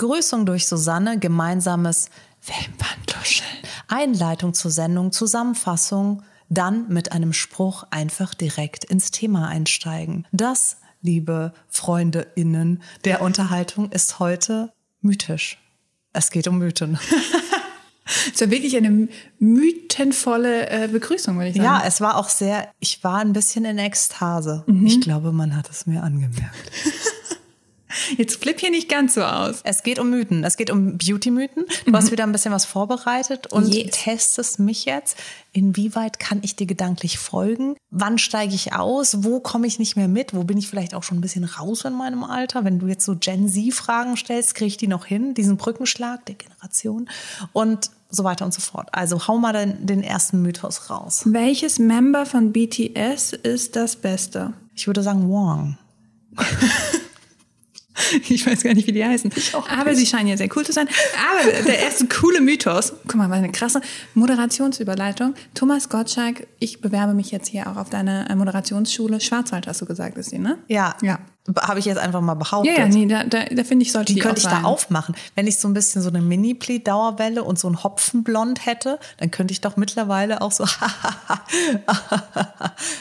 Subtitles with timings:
[0.00, 2.08] Begrüßung durch Susanne, gemeinsames
[2.46, 3.50] Wimperntuscheln,
[3.86, 10.26] Einleitung zur Sendung, Zusammenfassung, dann mit einem Spruch einfach direkt ins Thema einsteigen.
[10.32, 14.72] Das, liebe FreundInnen der Unterhaltung, ist heute
[15.02, 15.58] mythisch.
[16.14, 16.98] Es geht um Mythen.
[18.34, 19.06] Es war wirklich eine
[19.38, 21.64] mythenvolle äh, Begrüßung, würde ich sagen.
[21.64, 24.64] Ja, es war auch sehr, ich war ein bisschen in Ekstase.
[24.84, 26.72] Ich glaube, man hat es mir angemerkt.
[28.16, 29.60] Jetzt flipp hier nicht ganz so aus.
[29.64, 30.44] Es geht um Mythen.
[30.44, 31.64] Es geht um Beauty-Mythen.
[31.86, 33.90] Du hast wieder ein bisschen was vorbereitet und Yes.
[33.92, 35.16] testest mich jetzt.
[35.52, 37.74] Inwieweit kann ich dir gedanklich folgen?
[37.90, 39.24] Wann steige ich aus?
[39.24, 40.34] Wo komme ich nicht mehr mit?
[40.34, 42.64] Wo bin ich vielleicht auch schon ein bisschen raus in meinem Alter?
[42.64, 45.34] Wenn du jetzt so Gen Z-Fragen stellst, kriege ich die noch hin?
[45.34, 47.08] Diesen Brückenschlag der Generation
[47.52, 48.88] und so weiter und so fort.
[48.92, 51.22] Also hau mal den, den ersten Mythos raus.
[51.26, 54.52] Welches Member von BTS ist das Beste?
[54.74, 55.78] Ich würde sagen Wong.
[58.28, 59.30] Ich weiß gar nicht, wie die heißen.
[59.78, 60.88] Aber sie scheinen ja sehr cool zu sein.
[61.30, 63.80] Aber der erste coole Mythos, guck mal, was eine krasse
[64.14, 65.34] Moderationsüberleitung.
[65.54, 69.20] Thomas Gottschalk, ich bewerbe mich jetzt hier auch auf deine äh, Moderationsschule.
[69.20, 70.58] Schwarzwald hast du gesagt, ist die, ne?
[70.68, 70.94] Ja.
[71.02, 71.18] Ja.
[71.62, 72.76] Habe ich jetzt einfach mal behauptet.
[72.76, 74.62] Ja, ja, nee, da, da, da finde ich, sollte Die die, könnte ich sein.
[74.62, 75.16] da aufmachen.
[75.34, 79.52] Wenn ich so ein bisschen so eine Mini-Pleat-Dauerwelle und so ein Hopfenblond hätte, dann könnte
[79.52, 80.64] ich doch mittlerweile auch so.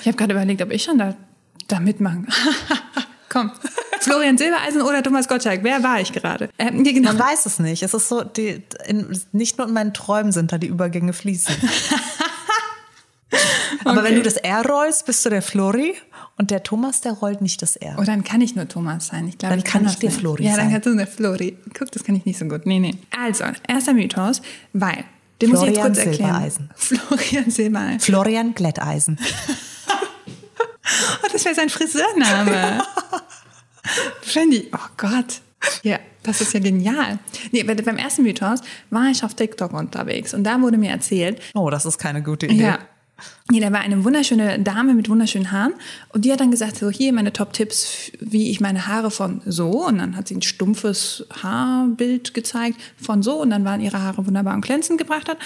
[0.01, 1.15] Ich habe gerade überlegt, ob ich schon da,
[1.67, 2.27] da mitmachen.
[3.29, 3.51] Komm,
[4.01, 6.49] Florian Silbereisen oder Thomas Gottschalk, wer war ich gerade?
[6.57, 7.13] Ähm, nee, genau.
[7.13, 7.83] Man weiß es nicht.
[7.83, 11.55] Es ist so, die, in, nicht nur in meinen Träumen sind da die Übergänge fließen.
[13.85, 15.93] Aber wenn du das R rollst, bist du der Flori
[16.37, 17.95] und der Thomas, der rollt nicht das R.
[17.99, 19.27] Oh, dann kann ich nur Thomas sein.
[19.27, 20.11] Ich glaube, Dann ich kann ich das der.
[20.11, 20.71] Flori Ja, dann sein.
[20.71, 21.57] kannst du der Flori.
[21.77, 22.65] Guck, das kann ich nicht so gut.
[22.65, 22.95] Nee, nee.
[23.17, 24.41] Also, erster Mythos,
[24.73, 25.03] weil,
[25.41, 26.33] den muss ich jetzt Florian kurz erklären.
[26.49, 26.69] Silbereisen.
[26.75, 27.99] Florian Silbereisen.
[27.99, 29.19] Florian Glätteisen.
[31.23, 32.83] Oh, das wäre sein Friseurname.
[34.21, 35.41] Fände ich, oh Gott.
[35.83, 37.19] Ja, das ist ja genial.
[37.51, 41.41] Nee, bei- beim ersten Mythos war ich auf TikTok unterwegs und da wurde mir erzählt,
[41.53, 42.63] Oh, das ist keine gute Idee.
[42.63, 42.79] Ja.
[43.51, 45.73] Nee, da war eine wunderschöne Dame mit wunderschönen Haaren
[46.13, 49.85] und die hat dann gesagt, so hier meine Top-Tipps, wie ich meine Haare von so
[49.87, 54.25] und dann hat sie ein stumpfes Haarbild gezeigt von so und dann waren ihre Haare
[54.25, 55.37] wunderbar und glänzend gebracht hat.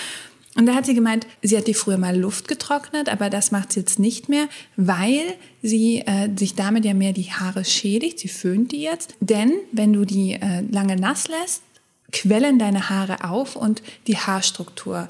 [0.56, 3.74] Und da hat sie gemeint, sie hat die früher mal Luft getrocknet, aber das macht
[3.74, 5.22] sie jetzt nicht mehr, weil
[5.64, 8.19] sie äh, sich damit ja mehr die Haare schädigt.
[8.19, 9.16] Sie föhnt die jetzt.
[9.19, 11.64] Denn wenn du die äh, lange nass lässt,
[12.12, 15.08] quellen deine Haare auf und die Haarstruktur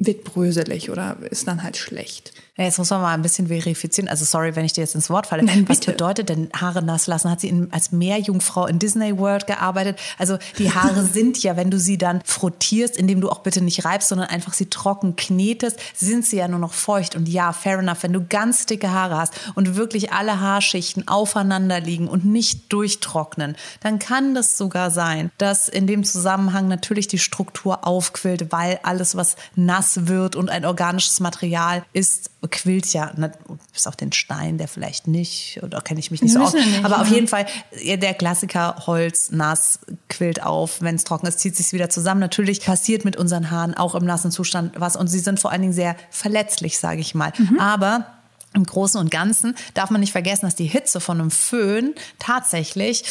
[0.00, 2.32] wird bröselig oder ist dann halt schlecht.
[2.56, 4.08] Ja, jetzt muss man mal ein bisschen verifizieren.
[4.08, 5.42] Also sorry, wenn ich dir jetzt ins Wort falle.
[5.42, 7.30] Nein, Was bedeutet denn Haare nass lassen?
[7.30, 9.98] Hat sie in, als Meerjungfrau in Disney World gearbeitet?
[10.18, 13.84] Also die Haare sind ja, wenn du sie dann frottierst, indem du auch bitte nicht
[13.84, 17.14] reibst, sondern einfach sie trocken knetest, sind sie ja nur noch feucht.
[17.14, 21.80] Und ja, fair enough, wenn du ganz dicke Haare hast und wirklich alle Haarschichten aufeinander
[21.80, 27.18] liegen und nicht durchtrocknen, dann kann das sogar sein, dass in dem Zusammenhang natürlich die
[27.18, 33.32] Struktur aufquillt, weil alles, was nass wird und ein organisches Material ist, quillt ja, ne,
[33.72, 36.54] bis auf den Stein, der vielleicht nicht, oder kenne ich mich nicht so aus.
[36.54, 37.14] wissen ja nicht, Aber auf ja.
[37.14, 37.46] jeden Fall,
[37.84, 42.20] der Klassiker, Holz, nass, quillt auf, wenn es trocken ist, zieht sich wieder zusammen.
[42.20, 45.62] Natürlich passiert mit unseren Haaren auch im nassen Zustand was und sie sind vor allen
[45.62, 47.32] Dingen sehr verletzlich, sage ich mal.
[47.36, 47.58] Mhm.
[47.58, 48.06] Aber
[48.54, 53.04] im Großen und Ganzen darf man nicht vergessen, dass die Hitze von einem Föhn tatsächlich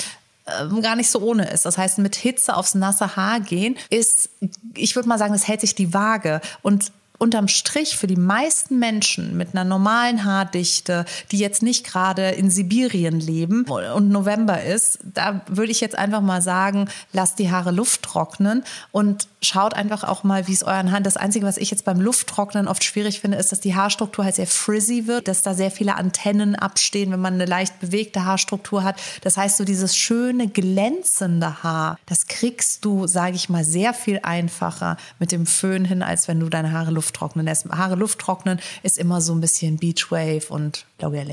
[0.62, 1.66] ähm, gar nicht so ohne ist.
[1.66, 4.30] Das heißt, mit Hitze aufs nasse Haar gehen ist,
[4.76, 6.42] ich würde mal sagen, das hält sich die Waage.
[6.62, 12.30] Und unterm Strich für die meisten Menschen mit einer normalen Haardichte, die jetzt nicht gerade
[12.30, 17.52] in Sibirien leben und November ist, da würde ich jetzt einfach mal sagen, lasst die
[17.52, 21.04] Haare Luft trocknen und schaut einfach auch mal, wie es euren Haaren.
[21.04, 24.36] Das Einzige, was ich jetzt beim Lufttrocknen oft schwierig finde, ist, dass die Haarstruktur halt
[24.36, 28.84] sehr frizzy wird, dass da sehr viele Antennen abstehen, wenn man eine leicht bewegte Haarstruktur
[28.84, 29.00] hat.
[29.22, 34.20] Das heißt, so dieses schöne, glänzende Haar, das kriegst du, sage ich mal, sehr viel
[34.24, 37.70] einfacher mit dem Föhn hin, als wenn du deine Haare Luft trocknen lässt.
[37.70, 41.30] Haare Luft trocknen ist immer so ein bisschen Beachwave und L'Oreal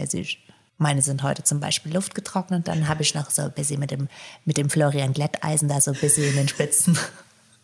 [0.78, 2.68] meine sind heute zum Beispiel luftgetrocknet.
[2.68, 4.08] Dann habe ich noch so ein bisschen mit dem,
[4.44, 6.98] mit dem Florian Glätteisen da so ein bisschen in den Spitzen.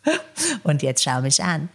[0.63, 1.69] Und jetzt schau mich an.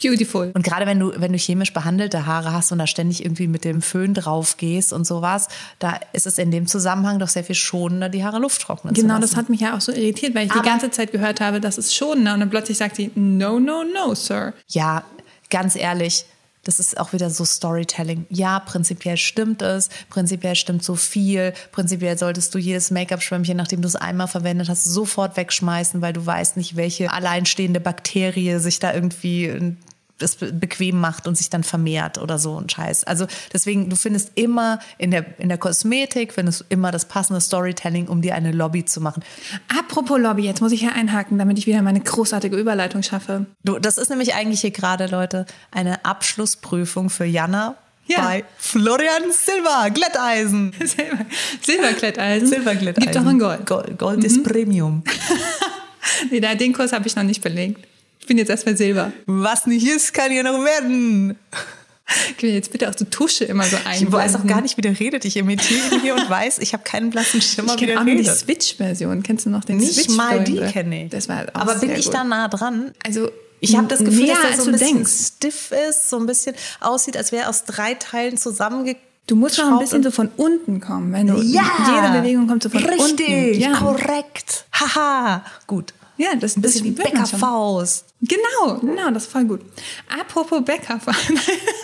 [0.00, 0.52] Beautiful.
[0.54, 3.64] Und gerade wenn du, wenn du chemisch behandelte Haare hast und da ständig irgendwie mit
[3.64, 5.48] dem Föhn drauf gehst und sowas,
[5.80, 9.00] da ist es in dem Zusammenhang doch sehr viel schonender, die Haare Luft trocknen zu
[9.02, 11.40] Genau, das hat mich ja auch so irritiert, weil ich Aber- die ganze Zeit gehört
[11.40, 12.32] habe, das ist schon, ne?
[12.34, 14.52] und dann plötzlich sagt sie, no, no, no, Sir.
[14.68, 15.02] Ja,
[15.50, 16.26] ganz ehrlich,
[16.68, 18.26] das ist auch wieder so Storytelling.
[18.28, 23.88] Ja, prinzipiell stimmt es, prinzipiell stimmt so viel, prinzipiell solltest du jedes Make-up-Schwämmchen, nachdem du
[23.88, 28.92] es einmal verwendet hast, sofort wegschmeißen, weil du weißt nicht, welche alleinstehende Bakterie sich da
[28.92, 29.76] irgendwie
[30.18, 33.04] das bequem macht und sich dann vermehrt oder so ein Scheiß.
[33.04, 37.40] Also deswegen, du findest immer in der, in der Kosmetik, findest du immer das passende
[37.40, 39.22] Storytelling, um dir eine Lobby zu machen.
[39.78, 43.46] Apropos Lobby, jetzt muss ich ja einhaken, damit ich wieder meine großartige Überleitung schaffe.
[43.64, 47.76] Du, das ist nämlich eigentlich hier gerade, Leute, eine Abschlussprüfung für Jana
[48.08, 48.20] ja.
[48.20, 50.72] bei Florian Silber, Glätteisen.
[50.84, 51.26] Silber,
[51.62, 52.48] Silberglätteisen.
[52.48, 53.12] Silberglätteisen.
[53.12, 53.66] Gibt auch in Gold.
[53.66, 54.24] Gold, Gold mhm.
[54.24, 55.04] ist Premium.
[56.30, 57.86] nee, den Kurs habe ich noch nicht belegt.
[58.28, 59.10] Ich bin jetzt erstmal Silber.
[59.24, 61.38] Was nicht ist, kann ja noch werden.
[62.36, 64.02] Ich will jetzt bitte auch so Tusche immer so ein.
[64.02, 65.24] Ich weiß auch gar nicht, wie der redet.
[65.24, 68.26] Ich imitiere hier und weiß, ich habe keinen blassen Schimmer, ich wie der redet.
[68.26, 69.22] die Switch-Version.
[69.22, 70.08] Kennst du noch den nicht Switch?
[70.08, 71.10] Nicht mal die kenne ich.
[71.10, 72.12] Das war auch Aber bin ich gut.
[72.14, 72.92] da nah dran?
[73.06, 73.30] Also
[73.60, 75.12] ich habe das Gefühl, dass er so ein als du bisschen denkst.
[75.38, 78.96] stiff ist, so ein bisschen aussieht, als wäre er aus drei Teilen zusammenge
[79.26, 81.62] Du musst noch ein bisschen so von unten kommen, wenn du Ja!
[81.86, 83.60] jede Bewegung kommt so von Richtig, unten.
[83.60, 83.72] Ja.
[83.78, 84.64] korrekt.
[84.72, 85.92] Haha, gut.
[86.18, 87.12] Ja, das, Ein bisschen wie man schon.
[87.12, 88.06] Bäckerfaust.
[88.20, 89.60] Genau, genau, das ist voll gut.
[90.20, 91.00] Apropos Bäcker.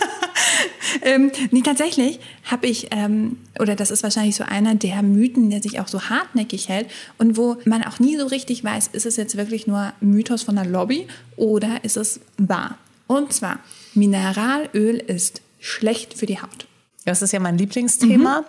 [1.01, 5.61] ähm, nee, tatsächlich habe ich, ähm, oder das ist wahrscheinlich so einer der Mythen, der
[5.61, 6.87] sich auch so hartnäckig hält
[7.17, 10.55] und wo man auch nie so richtig weiß, ist es jetzt wirklich nur Mythos von
[10.55, 12.77] der Lobby oder ist es wahr?
[13.07, 13.59] Und zwar,
[13.93, 16.67] Mineralöl ist schlecht für die Haut.
[17.05, 18.41] Das ist ja mein Lieblingsthema.
[18.41, 18.47] Glaube,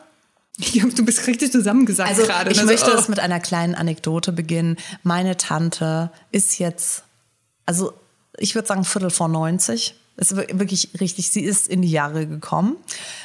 [0.59, 2.51] du bist richtig zusammengesagt Also gerade.
[2.51, 2.65] ich ne?
[2.65, 4.77] möchte So, es mit einer kleinen Anekdote beginnen.
[5.03, 7.05] Meine Tante ist jetzt,
[7.67, 7.93] also
[8.39, 9.95] ich würde sagen Viertel vor 90.
[10.19, 12.77] Ist wir- wirklich richtig, sie ist in die Jahre gekommen.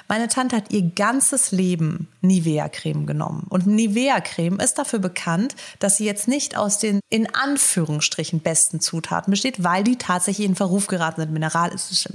[0.10, 3.46] Meine Tante hat ihr ganzes Leben Nivea-Creme genommen.
[3.48, 9.32] Und Nivea-Creme ist dafür bekannt, dass sie jetzt nicht aus den in Anführungsstrichen besten Zutaten
[9.32, 11.32] besteht, weil die tatsächlich in Verruf geraten sind.
[11.32, 12.10] Mineral ist es.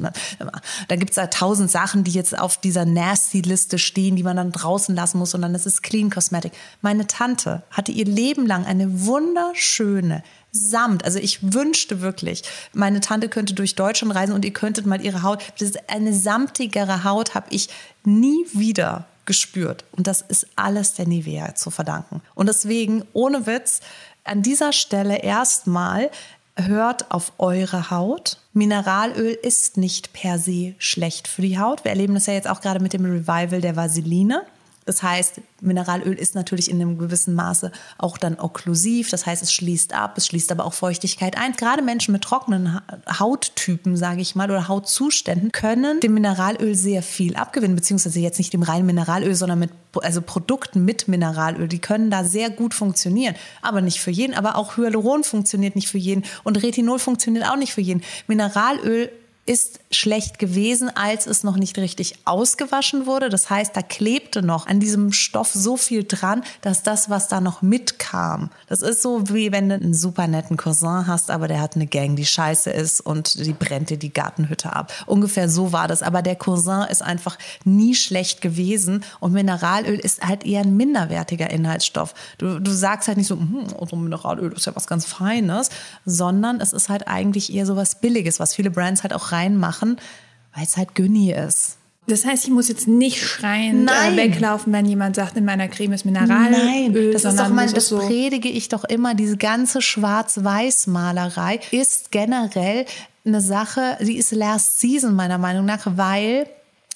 [0.89, 4.53] Da gibt es da tausend Sachen, die jetzt auf dieser Nasty-Liste stehen, die man dann
[4.53, 6.53] draußen lassen muss und dann ist es Clean Cosmetic.
[6.83, 10.23] Meine Tante hatte ihr Leben lang eine wunderschöne
[10.57, 11.05] Samt.
[11.05, 12.43] Also ich wünschte wirklich,
[12.73, 16.15] meine Tante könnte durch Deutschland reisen und ihr könntet mal ihre Haut, das ist eine
[16.15, 17.69] samtigere Haut habe ich
[18.05, 19.85] nie wieder gespürt.
[19.93, 22.23] Und das ist alles der Nivea zu verdanken.
[22.35, 23.81] Und deswegen, ohne Witz,
[24.25, 26.11] an dieser Stelle erstmal
[26.57, 28.39] hört auf eure Haut.
[28.53, 31.85] Mineralöl ist nicht per se schlecht für die Haut.
[31.85, 34.43] Wir erleben das ja jetzt auch gerade mit dem Revival der Vaseline.
[34.87, 39.11] Das heißt, Mineralöl ist natürlich in einem gewissen Maße auch dann okklusiv.
[39.11, 41.53] Das heißt, es schließt ab, es schließt aber auch Feuchtigkeit ein.
[41.53, 42.83] Gerade Menschen mit trockenen Ha-
[43.19, 48.53] Hauttypen, sage ich mal, oder Hautzuständen können dem Mineralöl sehr viel abgewinnen, beziehungsweise jetzt nicht
[48.53, 49.71] dem reinen Mineralöl, sondern mit
[50.03, 51.69] also Produkten mit Mineralöl.
[51.69, 54.35] Die können da sehr gut funktionieren, aber nicht für jeden.
[54.35, 58.03] Aber auch Hyaluron funktioniert nicht für jeden und Retinol funktioniert auch nicht für jeden.
[58.29, 59.11] Mineralöl
[59.47, 63.29] ist schlecht gewesen, als es noch nicht richtig ausgewaschen wurde.
[63.29, 67.41] Das heißt, da klebte noch an diesem Stoff so viel dran, dass das, was da
[67.41, 71.61] noch mitkam, das ist so wie wenn du einen super netten Cousin hast, aber der
[71.61, 74.93] hat eine Gang, die scheiße ist und die brennt dir die Gartenhütte ab.
[75.07, 76.03] Ungefähr so war das.
[76.03, 81.51] Aber der Cousin ist einfach nie schlecht gewesen und Mineralöl ist halt eher ein minderwertiger
[81.51, 82.15] Inhaltsstoff.
[82.39, 85.71] Du, du sagst halt nicht so, hm, also Mineralöl ist ja was ganz Feines,
[86.05, 89.99] sondern es ist halt eigentlich eher so was Billiges, was viele Brands halt auch reinmachen,
[90.55, 91.79] weil es halt Günni ist.
[92.09, 94.15] Das heißt, ich muss jetzt nicht schreiend Nein.
[94.15, 96.51] äh, weglaufen, wenn jemand sagt, in meiner Creme ist Mineralöl.
[96.51, 99.15] Nein, das ist doch mein, das so predige ich doch immer.
[99.15, 102.87] Diese ganze Schwarz-Weiß-Malerei ist generell
[103.25, 106.47] eine Sache, die ist Last Season meiner Meinung nach, weil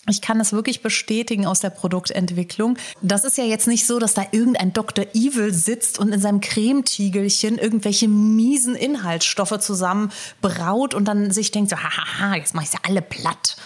[0.09, 2.79] ich kann das wirklich bestätigen aus der Produktentwicklung.
[3.03, 5.05] Das ist ja jetzt nicht so, dass da irgendein Dr.
[5.15, 11.71] Evil sitzt und in seinem Cremetiegelchen irgendwelche miesen Inhaltsstoffe zusammen braut und dann sich denkt
[11.71, 13.57] so, hahaha, jetzt mach ich sie alle platt.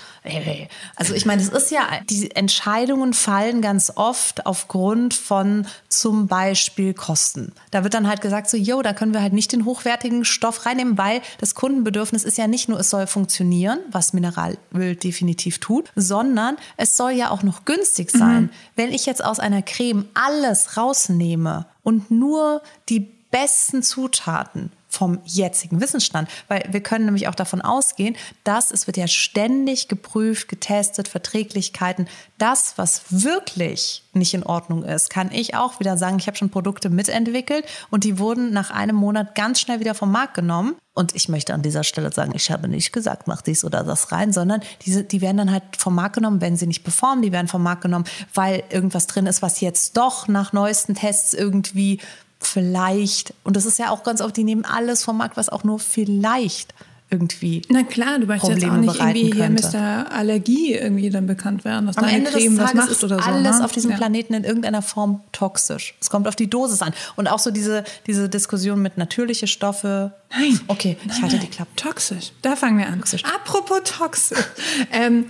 [0.96, 6.94] Also ich meine, es ist ja, die Entscheidungen fallen ganz oft aufgrund von zum Beispiel
[6.94, 7.52] Kosten.
[7.70, 10.64] Da wird dann halt gesagt so, yo, da können wir halt nicht den hochwertigen Stoff
[10.64, 15.92] reinnehmen, weil das Kundenbedürfnis ist ja nicht nur, es soll funktionieren, was Mineralöl definitiv tut,
[15.94, 18.50] sondern es soll ja auch noch günstig sein.
[18.76, 23.00] Wenn ich jetzt aus einer Creme alles rausnehme und nur die
[23.30, 28.96] besten Zutaten vom jetzigen Wissensstand, weil wir können nämlich auch davon ausgehen, dass es wird
[28.96, 32.08] ja ständig geprüft, getestet, Verträglichkeiten.
[32.38, 36.50] Das, was wirklich nicht in Ordnung ist, kann ich auch wieder sagen, ich habe schon
[36.50, 40.76] Produkte mitentwickelt und die wurden nach einem Monat ganz schnell wieder vom Markt genommen.
[40.94, 44.12] Und ich möchte an dieser Stelle sagen, ich habe nicht gesagt, mach dies oder das
[44.12, 47.32] rein, sondern diese, die werden dann halt vom Markt genommen, wenn sie nicht performen, die
[47.32, 52.00] werden vom Markt genommen, weil irgendwas drin ist, was jetzt doch nach neuesten Tests irgendwie
[52.46, 55.64] vielleicht, und das ist ja auch ganz oft, die nehmen alles vom Markt, was auch
[55.64, 56.74] nur vielleicht
[57.10, 60.12] irgendwie Na klar, du möchtest jetzt auch Probleme nicht irgendwie hier Mr.
[60.12, 63.04] Allergie irgendwie dann bekannt werden, dass Am deine Ende Creme des was Tages macht ist
[63.04, 63.24] oder so.
[63.24, 63.64] alles ne?
[63.64, 63.96] auf diesem ja.
[63.96, 65.94] Planeten in irgendeiner Form toxisch.
[66.00, 66.92] Es kommt auf die Dosis an.
[67.16, 70.12] Und auch so diese, diese Diskussion mit natürliche Stoffe.
[70.30, 70.58] Nein.
[70.66, 71.70] Okay, ich halte die Klappe.
[71.76, 72.32] Toxisch.
[72.42, 73.02] Da fangen wir an.
[73.34, 74.38] Apropos toxisch.
[74.92, 75.26] ähm,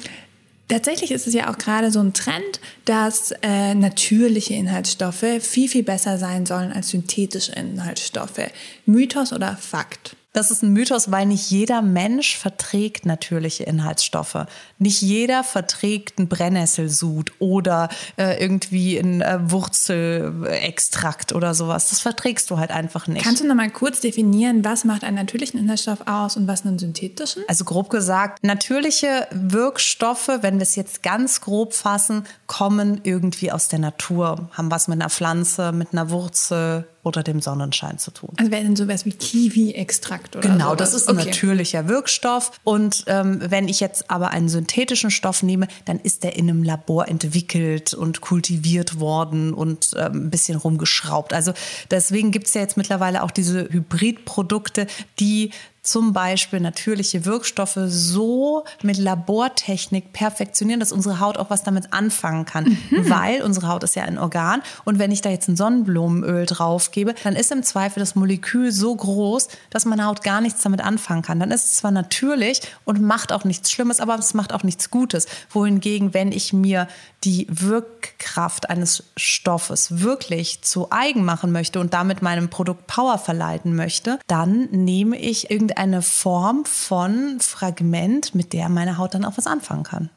[0.69, 5.83] tatsächlich ist es ja auch gerade so ein Trend, dass äh, natürliche Inhaltsstoffe viel, viel
[5.83, 8.51] besser sein sollen als synthetische Inhaltsstoffe.
[8.87, 10.17] Mythos oder Fakt?
[10.35, 14.47] Das ist ein Mythos, weil nicht jeder Mensch verträgt natürliche Inhaltsstoffe.
[14.85, 17.89] Nicht jeder verträgt einen Brennnesselsud oder
[18.19, 21.89] äh, irgendwie einen äh, Wurzelextrakt oder sowas.
[21.89, 23.25] Das verträgst du halt einfach nicht.
[23.25, 26.79] Kannst du noch mal kurz definieren, was macht einen natürlichen Inhaltsstoff aus und was einen
[26.79, 27.45] synthetischen?
[27.49, 33.69] Also grob gesagt, natürliche Wirkstoffe, wenn wir es jetzt ganz grob fassen, kommen irgendwie aus
[33.69, 38.31] der Natur, haben was mit einer Pflanze, mit einer Wurzel oder dem Sonnenschein zu tun.
[38.39, 40.79] Also wäre denn sowas wie Kiwi-Extrakt oder Genau, sowas?
[40.79, 41.27] das ist ein okay.
[41.27, 42.53] natürlicher Wirkstoff.
[42.65, 44.74] Und ähm, wenn ich jetzt aber einen synthetischen
[45.11, 50.31] Stoff nehme, dann ist der in einem Labor entwickelt und kultiviert worden und ähm, ein
[50.31, 51.33] bisschen rumgeschraubt.
[51.33, 51.53] Also
[51.91, 54.87] deswegen gibt es ja jetzt mittlerweile auch diese Hybridprodukte,
[55.21, 55.51] die
[55.85, 62.47] zum Beispiel natürliche Wirkstoffe so mit Labortechnik perfektionieren, dass unsere Haut auch was damit anfangen
[62.47, 62.77] kann.
[62.91, 66.91] Weil unsere Haut ist ja ein Organ und wenn ich da jetzt ein Sonnenblumenöl drauf
[66.91, 70.81] gebe, dann ist im Zweifel das Molekül so groß, dass meine Haut gar nichts damit
[70.81, 71.39] anfangen kann.
[71.39, 74.91] Dann ist es zwar natürlich und macht auch nichts Schlimmes, aber es macht auch nichts
[74.91, 75.27] Gutes.
[75.51, 76.89] Wohingegen, wenn ich mir
[77.25, 83.75] die Wirkkraft eines Stoffes wirklich zu eigen machen möchte und damit meinem Produkt Power verleiten
[83.75, 89.47] möchte, dann nehme ich irgendeine Form von Fragment, mit der meine Haut dann auch was
[89.47, 90.11] anfangen kann.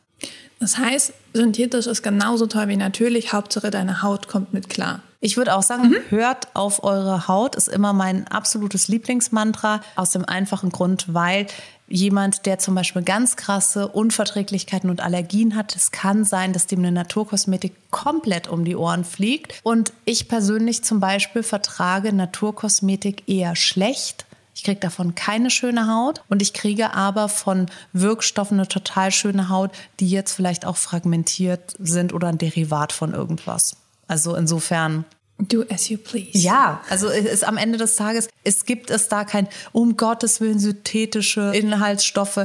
[0.59, 3.33] Das heißt, synthetisch ist genauso toll wie natürlich.
[3.33, 5.01] Hauptsache, deine Haut kommt mit klar.
[5.19, 9.81] Ich würde auch sagen, hört auf eure Haut, ist immer mein absolutes Lieblingsmantra.
[9.95, 11.47] Aus dem einfachen Grund, weil
[11.87, 16.79] jemand, der zum Beispiel ganz krasse Unverträglichkeiten und Allergien hat, es kann sein, dass dem
[16.79, 19.59] eine Naturkosmetik komplett um die Ohren fliegt.
[19.63, 24.25] Und ich persönlich zum Beispiel vertrage Naturkosmetik eher schlecht.
[24.67, 29.47] Ich kriege davon keine schöne Haut und ich kriege aber von Wirkstoffen eine total schöne
[29.47, 29.71] Haut,
[30.01, 33.77] die jetzt vielleicht auch fragmentiert sind oder ein Derivat von irgendwas.
[34.09, 35.05] Also insofern
[35.39, 36.29] Do as you please.
[36.37, 40.41] ja, also es ist am Ende des Tages, es gibt es da kein um Gottes
[40.41, 42.37] Willen synthetische Inhaltsstoffe.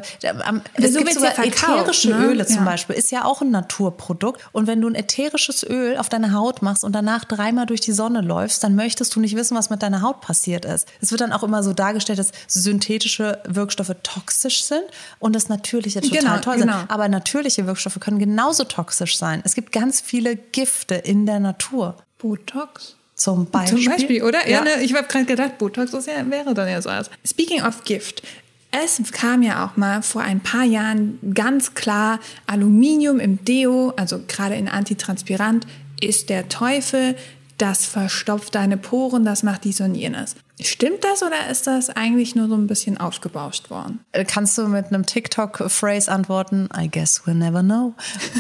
[0.45, 2.27] Am- Es so gibt sogar ja ätherische ne?
[2.27, 2.65] Öle zum Ja.
[2.65, 4.43] Beispiel, ist ja auch ein Naturprodukt.
[4.53, 7.93] Und wenn du ein ätherisches Öl auf deine Haut machst und danach dreimal durch die
[7.93, 10.87] Sonne läufst, dann möchtest du nicht wissen, was mit deiner Haut passiert ist.
[11.01, 14.83] Es wird dann auch immer so dargestellt, dass synthetische Wirkstoffe toxisch sind
[15.19, 16.79] und das natürliche total Genau, toll genau.
[16.81, 16.91] sind.
[16.91, 19.41] Aber natürliche Wirkstoffe können genauso toxisch sein.
[19.45, 21.97] Es gibt ganz viele Gifte in der Natur.
[22.23, 22.97] Botox.
[23.15, 23.83] Zum Beispiel.
[23.83, 24.49] Zum Beispiel, oder?
[24.49, 24.77] Ja, Ja.
[24.77, 27.11] ne, ich habe gerade gedacht, Botox ist ja, wäre dann ja so was.
[27.27, 28.23] Speaking of Gift.
[28.71, 34.19] Es kam ja auch mal vor ein paar Jahren ganz klar, Aluminium im Deo, also
[34.27, 35.67] gerade in Antitranspirant,
[36.01, 37.17] ist der Teufel.
[37.59, 40.37] Das verstopft deine Poren, das macht dies und jenes.
[40.67, 44.01] Stimmt das oder ist das eigentlich nur so ein bisschen aufgebauscht worden?
[44.27, 46.69] Kannst du mit einem TikTok-Phrase antworten?
[46.77, 47.95] I guess we'll never know.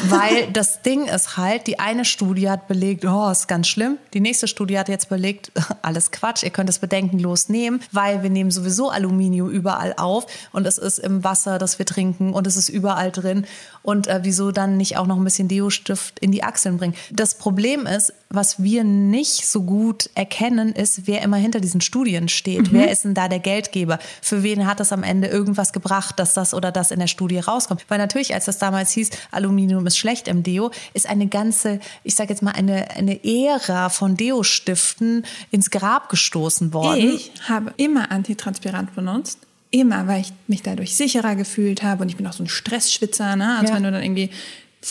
[0.08, 3.98] Weil das Ding ist halt, die eine Studie hat belegt, oh, ist ganz schlimm.
[4.14, 5.52] Die nächste Studie hat jetzt belegt,
[5.82, 10.66] alles Quatsch, ihr könnt es bedenkenlos nehmen, weil wir nehmen sowieso Aluminium überall auf und
[10.66, 13.46] es ist im Wasser, das wir trinken und es ist überall drin.
[13.82, 16.94] Und äh, wieso dann nicht auch noch ein bisschen Deo-Stift in die Achseln bringen?
[17.10, 22.12] Das Problem ist, was wir nicht so gut erkennen, ist, wer immer hinter diesen Studien
[22.28, 22.73] steht.
[22.73, 23.99] Wer ist denn da der Geldgeber?
[24.21, 27.38] Für wen hat das am Ende irgendwas gebracht, dass das oder das in der Studie
[27.38, 27.85] rauskommt?
[27.88, 32.14] Weil natürlich, als das damals hieß, Aluminium ist schlecht im Deo, ist eine ganze, ich
[32.14, 37.14] sage jetzt mal, eine, eine Ära von Deo-Stiften ins Grab gestoßen worden.
[37.14, 39.38] Ich habe immer Antitranspirant benutzt.
[39.71, 42.02] Immer, weil ich mich dadurch sicherer gefühlt habe.
[42.02, 43.57] Und ich bin auch so ein Stressschwitzer, ne?
[43.59, 43.76] Also Ja.
[43.76, 44.28] wenn du dann irgendwie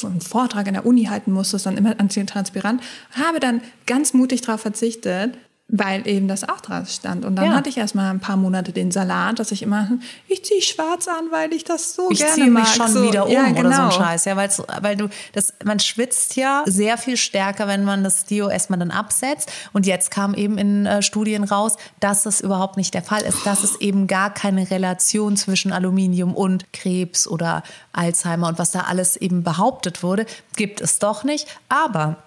[0.04, 2.82] einen Vortrag in der Uni halten musstest, dann immer Antitranspirant.
[3.12, 5.38] Habe dann ganz mutig darauf verzichtet,
[5.74, 7.24] weil eben das auch dran stand.
[7.24, 7.54] Und dann Ja.
[7.56, 9.88] hatte ich erst mal ein paar Monate den Salat, dass ich immer,
[10.28, 12.76] ich ziehe schwarz an, weil ich das so ich gerne ziehe mich mag.
[12.76, 13.86] schon so, wieder um ja, oder so genau.
[13.86, 18.04] ein Scheiß, ja, weil's, weil du das, man schwitzt ja sehr viel stärker, wenn man
[18.04, 19.50] das Deo erstmal dann absetzt.
[19.72, 23.46] Und jetzt kam eben in äh, Studien raus, dass das überhaupt nicht der Fall ist,
[23.46, 27.64] dass es eben gar keine Relation zwischen Aluminium und Krebs oder
[27.94, 30.26] Alzheimer und was da alles eben behauptet wurde,
[30.58, 31.48] gibt es doch nicht.
[31.70, 32.18] Aber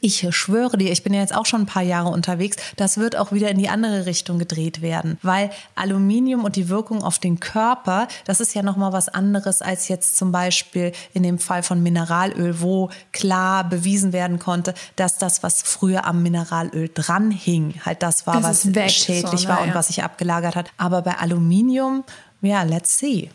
[0.00, 3.16] ich schwöre dir, ich bin ja jetzt auch schon ein paar Jahre unterwegs, das wird
[3.16, 7.38] auch wieder in die andere Richtung gedreht werden, weil Aluminium und die Wirkung auf den
[7.38, 11.82] Körper, das ist ja nochmal was anderes als jetzt zum Beispiel in dem Fall von
[11.82, 18.26] Mineralöl, wo klar bewiesen werden konnte, dass das, was früher am Mineralöl dranhing, halt das
[18.26, 19.74] war, Das was weg, schädlich so, war na und ja.
[19.74, 20.70] was sich abgelagert hat.
[20.78, 22.04] Aber bei Aluminium,
[22.40, 23.30] ja, let's see.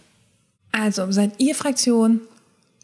[0.71, 2.21] Also, seid ihr Fraktion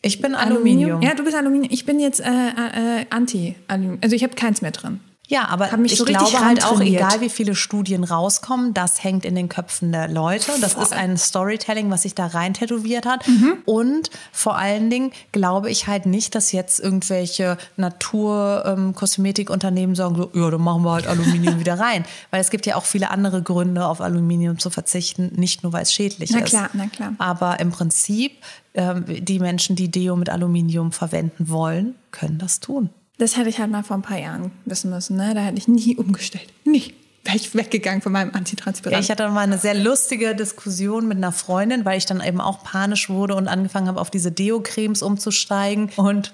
[0.01, 1.01] Ich bin Aluminium.
[1.01, 1.71] Ja, du bist Aluminium.
[1.71, 3.99] Ich bin jetzt äh, äh, Anti-Aluminium.
[4.01, 4.99] Also ich habe keins mehr drin.
[5.31, 9.33] Ja, aber ich so glaube halt auch, egal wie viele Studien rauskommen, das hängt in
[9.33, 10.51] den Köpfen der Leute.
[10.59, 13.25] Das ist ein Storytelling, was sich da rein tätowiert hat.
[13.29, 13.59] Mhm.
[13.63, 20.51] Und vor allen Dingen glaube ich halt nicht, dass jetzt irgendwelche Naturkosmetikunternehmen sagen, so, ja,
[20.51, 22.03] dann machen wir halt Aluminium wieder rein.
[22.29, 25.83] Weil es gibt ja auch viele andere Gründe, auf Aluminium zu verzichten, nicht nur weil
[25.83, 26.49] es schädlich Na ist.
[26.49, 27.13] klar, na klar.
[27.19, 28.33] Aber im Prinzip,
[28.73, 32.89] ähm, die Menschen, die Deo mit Aluminium verwenden wollen, können das tun.
[33.17, 35.17] Das hätte ich halt mal vor ein paar Jahren wissen müssen.
[35.17, 35.33] Ne?
[35.33, 36.47] Da hätte ich nie umgestellt.
[36.65, 36.93] Nie.
[37.23, 38.93] Wäre ich weggegangen von meinem Antitranspirant.
[38.93, 42.41] Ja, ich hatte mal eine sehr lustige Diskussion mit einer Freundin, weil ich dann eben
[42.41, 45.91] auch panisch wurde und angefangen habe, auf diese Deo-Cremes umzusteigen.
[45.97, 46.33] Und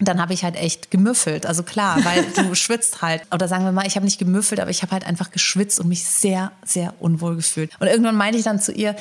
[0.00, 1.44] dann habe ich halt echt gemüffelt.
[1.44, 3.22] Also klar, weil du schwitzt halt.
[3.32, 5.88] Oder sagen wir mal, ich habe nicht gemüffelt, aber ich habe halt einfach geschwitzt und
[5.88, 7.70] mich sehr, sehr unwohl gefühlt.
[7.78, 8.96] Und irgendwann meinte ich dann zu ihr,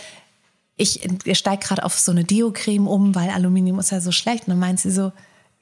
[0.75, 0.99] ich
[1.33, 4.47] steige gerade auf so eine Deo-Creme um, weil Aluminium ist ja so schlecht.
[4.47, 5.13] Und dann meint sie so,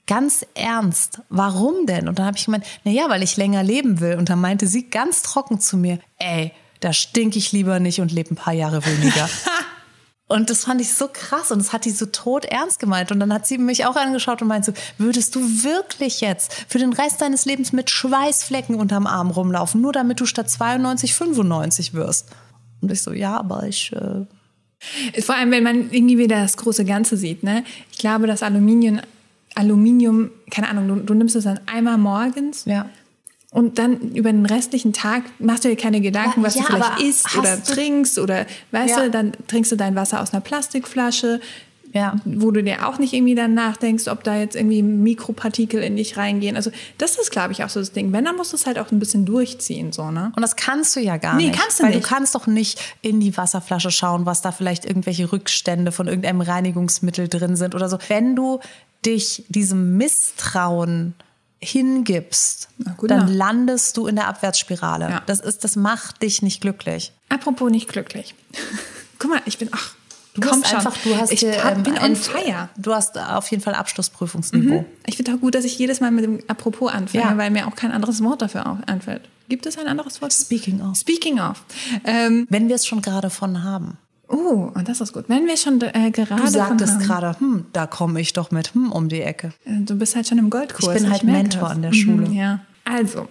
[0.08, 2.08] ganz ernst, warum denn?
[2.08, 4.16] Und dann habe ich gemeint, na ja, weil ich länger leben will.
[4.18, 8.12] Und dann meinte sie ganz trocken zu mir, ey, da stink ich lieber nicht und
[8.12, 9.30] lebe ein paar Jahre weniger.
[10.32, 13.12] Und das fand ich so krass und das hat die so tot ernst gemeint.
[13.12, 16.80] Und dann hat sie mich auch angeschaut und meinte so, würdest du wirklich jetzt für
[16.80, 21.94] den Rest deines Lebens mit Schweißflecken unterm Arm rumlaufen, nur damit du statt 92 95
[21.94, 22.30] wirst?
[22.80, 23.92] Und ich so, ja, aber ich...
[23.92, 27.44] Äh, Vor allem, wenn man irgendwie wieder das große Ganze sieht.
[27.44, 27.66] Ne?
[27.92, 29.02] Ich glaube, dass Aluminium,
[29.56, 32.86] Aluminium, keine Ahnung, du, du nimmst es dann einmal morgens ja.
[33.52, 37.02] und dann über den restlichen Tag machst du dir keine Gedanken, was ja, du vielleicht
[37.02, 39.04] isst oder du- trinkst oder weißt Ja.
[39.04, 41.42] du, dann trinkst du dein Wasser aus einer Plastikflasche.
[41.94, 42.16] Ja.
[42.24, 46.16] Wo du dir auch nicht irgendwie dann nachdenkst, ob da jetzt irgendwie Mikropartikel in dich
[46.16, 46.56] reingehen.
[46.56, 48.14] Also, das ist, glaube ich, auch so das Ding.
[48.14, 50.32] Wenn, dann musst du es halt auch ein bisschen durchziehen, so, ne?
[50.34, 51.60] Und das kannst du ja gar Nee, nicht.
[51.60, 52.06] kannst du weil nicht.
[52.06, 56.40] du kannst doch nicht in die Wasserflasche schauen, was da vielleicht irgendwelche Rückstände von irgendeinem
[56.40, 57.98] Reinigungsmittel drin sind oder so.
[58.08, 58.62] Wenn du
[59.06, 61.16] dich diesem Misstrauen
[61.60, 63.32] hingibst, gut, dann na.
[63.34, 65.10] landest du in der Abwärtsspirale.
[65.10, 65.24] Ja.
[65.26, 67.12] Das ist, das macht dich nicht glücklich.
[67.30, 68.34] Apropos nicht glücklich.
[69.20, 69.94] Guck mal, ich bin, ach,
[70.34, 70.78] Du komm bist schon.
[70.80, 72.70] einfach, du hast ich dir, hab, ähm, bin on fire.
[72.78, 74.86] Du hast auf jeden Fall Abschlussprüfungsniveau.
[75.06, 77.38] Ich finde auch gut, dass ich jedes Mal mit dem Apropos anfange, Ja.
[77.38, 79.28] weil mir auch kein anderes Wort dafür einfällt.
[79.50, 80.32] Gibt es ein anderes Wort?
[80.32, 80.96] Speaking of.
[80.98, 81.62] Speaking of.
[82.06, 83.98] Ähm, Wenn wir es schon gerade von haben.
[84.32, 85.26] Oh, und das ist gut.
[85.28, 88.92] Wenn wir schon äh, gerade Du sagtest gerade, hm, da komme ich doch mit hm
[88.92, 89.54] um die Ecke.
[89.66, 90.96] äh, du bist halt schon im Goldkurs.
[90.96, 92.28] Ich bin halt merke Mentor an der Schule.
[92.28, 92.60] Mhm, ja.
[92.84, 93.28] Also,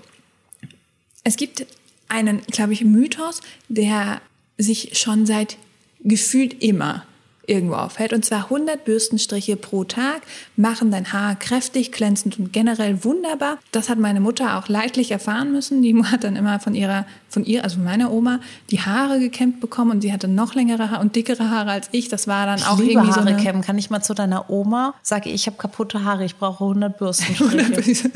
[1.25, 1.67] es gibt
[2.09, 4.21] einen, glaube ich, Mythos, der
[4.59, 5.57] sich schon seit
[6.03, 7.05] gefühlt immer
[7.51, 8.13] irgendwo auffällt.
[8.13, 10.23] Und zwar 100 Bürstenstriche pro Tag
[10.57, 13.59] machen dein Haar kräftig, glänzend und generell wunderbar.
[13.73, 15.83] Das hat meine Mutter auch leidlich erfahren müssen.
[15.83, 19.61] Die hat dann immer von ihrer, von ihr, also von meiner Oma, die Haare gekämmt
[19.61, 22.09] bekommen und sie hatte noch längere Haare und dickere Haare als ich.
[22.09, 23.63] Das war dann auch ich liebe irgendwie Haare so eine, kämmen.
[23.63, 28.11] Kann ich mal zu deiner Oma sagen, ich habe kaputte Haare, ich brauche 100 Bürstenstriche.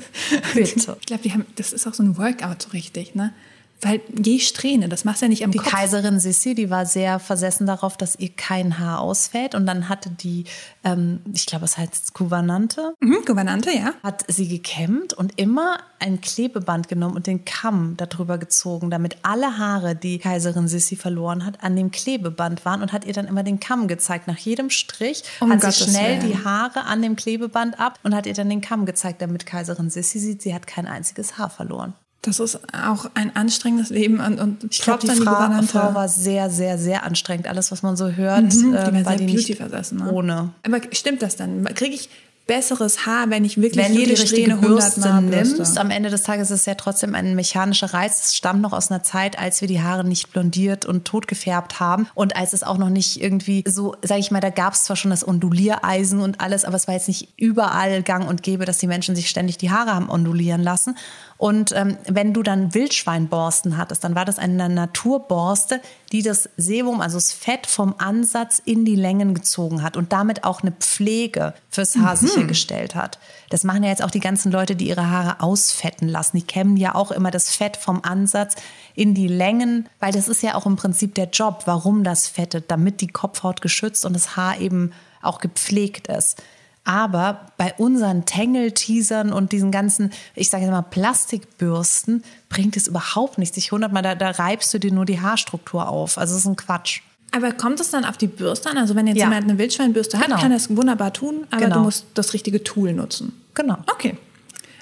[0.55, 0.97] Bitte.
[1.01, 3.33] Ich glaube, die haben, das ist auch so ein Workout so richtig, ne?
[3.81, 5.71] Weil je Strähne, das machst du ja nicht am Die Kopf.
[5.71, 9.55] Kaiserin Sissi, die war sehr versessen darauf, dass ihr kein Haar ausfällt.
[9.55, 10.45] Und dann hatte die,
[10.85, 13.93] ähm, ich glaube, es heißt Gouvernante, Mhm, Gouvernante, ja.
[14.03, 19.59] hat sie gekämmt und immer ein Klebeband genommen und den Kamm darüber gezogen, damit alle
[19.59, 23.43] Haare, die Kaiserin Sissi verloren hat, an dem Klebeband waren und hat ihr dann immer
[23.43, 24.29] den Kamm gezeigt.
[24.29, 26.33] Nach jedem Strich Um hat Gottes sie schnell Willen.
[26.33, 29.91] die Haare an dem Klebeband ab und hat ihr dann den Kamm gezeigt, damit Kaiserin
[29.91, 31.93] Sissi sieht, sie hat kein einziges Haar verloren.
[32.25, 35.63] Das ist auch ein anstrengendes Leben und, und Ich glaube, die Frau.
[35.63, 37.47] Frau war sehr, sehr, sehr anstrengend.
[37.47, 40.13] Alles, was man so hört, Mhm, die äh, war war sehr die nicht beauty-versessen, ne?
[40.13, 40.51] ohne.
[40.63, 41.65] Aber stimmt das dann?
[41.75, 42.09] Kriege ich
[42.47, 46.11] besseres Haar, wenn ich wirklich Wenn jede richtige Strähne 100 Bürste Mal nimmst, am Ende
[46.11, 48.23] des Tages ist es ja trotzdem ein mechanischer Reiz.
[48.23, 51.81] Es stammt noch aus einer Zeit, als wir die Haare nicht blondiert und tot gefärbt
[51.81, 54.85] haben und als es auch noch nicht irgendwie so, sage ich mal, da gab es
[54.85, 58.67] zwar schon das Onduliereisen und alles, aber es war jetzt nicht überall gang und gäbe,
[58.67, 60.97] dass die Menschen sich ständig die Haare haben ondulieren lassen.
[61.37, 65.81] Und ähm, wenn du dann Wildschweinborsten hattest, dann war das eine Naturborste,
[66.13, 70.45] die das Sebum, also das Fett vom Ansatz in die Längen gezogen hat und damit
[70.45, 73.19] auch eine Pflege fürs Haar sichergestellt hat.
[73.51, 76.37] Das machen ja jetzt auch die ganzen Leute, die ihre Haare ausfetten lassen.
[76.37, 78.55] Die kämmen ja auch immer das Fett vom Ansatz
[78.95, 82.71] in die Längen, weil das ist ja auch im Prinzip der Job, warum das fettet,
[82.71, 86.43] damit die Kopfhaut geschützt und das Haar eben auch gepflegt ist.
[86.85, 93.39] Aber bei unseren Tangle-Teasern und diesen ganzen, ich sage jetzt mal, Plastikbürsten bringt es überhaupt
[93.39, 93.57] nichts.
[93.57, 96.19] Ich hundertmal, da, da reibst du dir nur die Haarstruktur auf.
[96.19, 97.01] Also das ist ein Quatsch.
[97.33, 98.79] Aber kommt es dann auf die Bürste an?
[98.79, 99.25] Also wenn jetzt Ja.
[99.25, 100.39] jemand eine Wildschweinbürste hat, Genau.
[100.41, 101.77] kann er es wunderbar tun, aber Genau.
[101.77, 103.33] du musst das richtige Tool nutzen.
[103.55, 103.79] Genau.
[103.91, 104.17] Okay.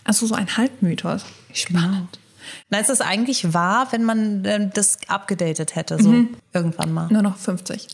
[0.05, 1.25] Also so ein Halbmythos.
[1.53, 2.19] Spannend.
[2.69, 6.12] Na, es ist eigentlich wahr, wenn man ähm, das abgedatet hätte, so
[6.53, 7.07] irgendwann mal.
[7.11, 7.87] Nur noch 50.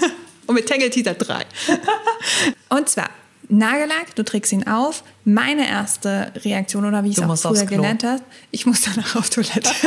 [0.46, 1.46] Und mit Tangle Teaser 3.
[2.68, 3.08] Und zwar
[3.48, 5.04] Nagellack, du trägst ihn auf.
[5.24, 9.16] Meine erste Reaktion oder wie ich Du es auch früher gelernt habe, ich muss danach
[9.16, 9.70] auf Toilette.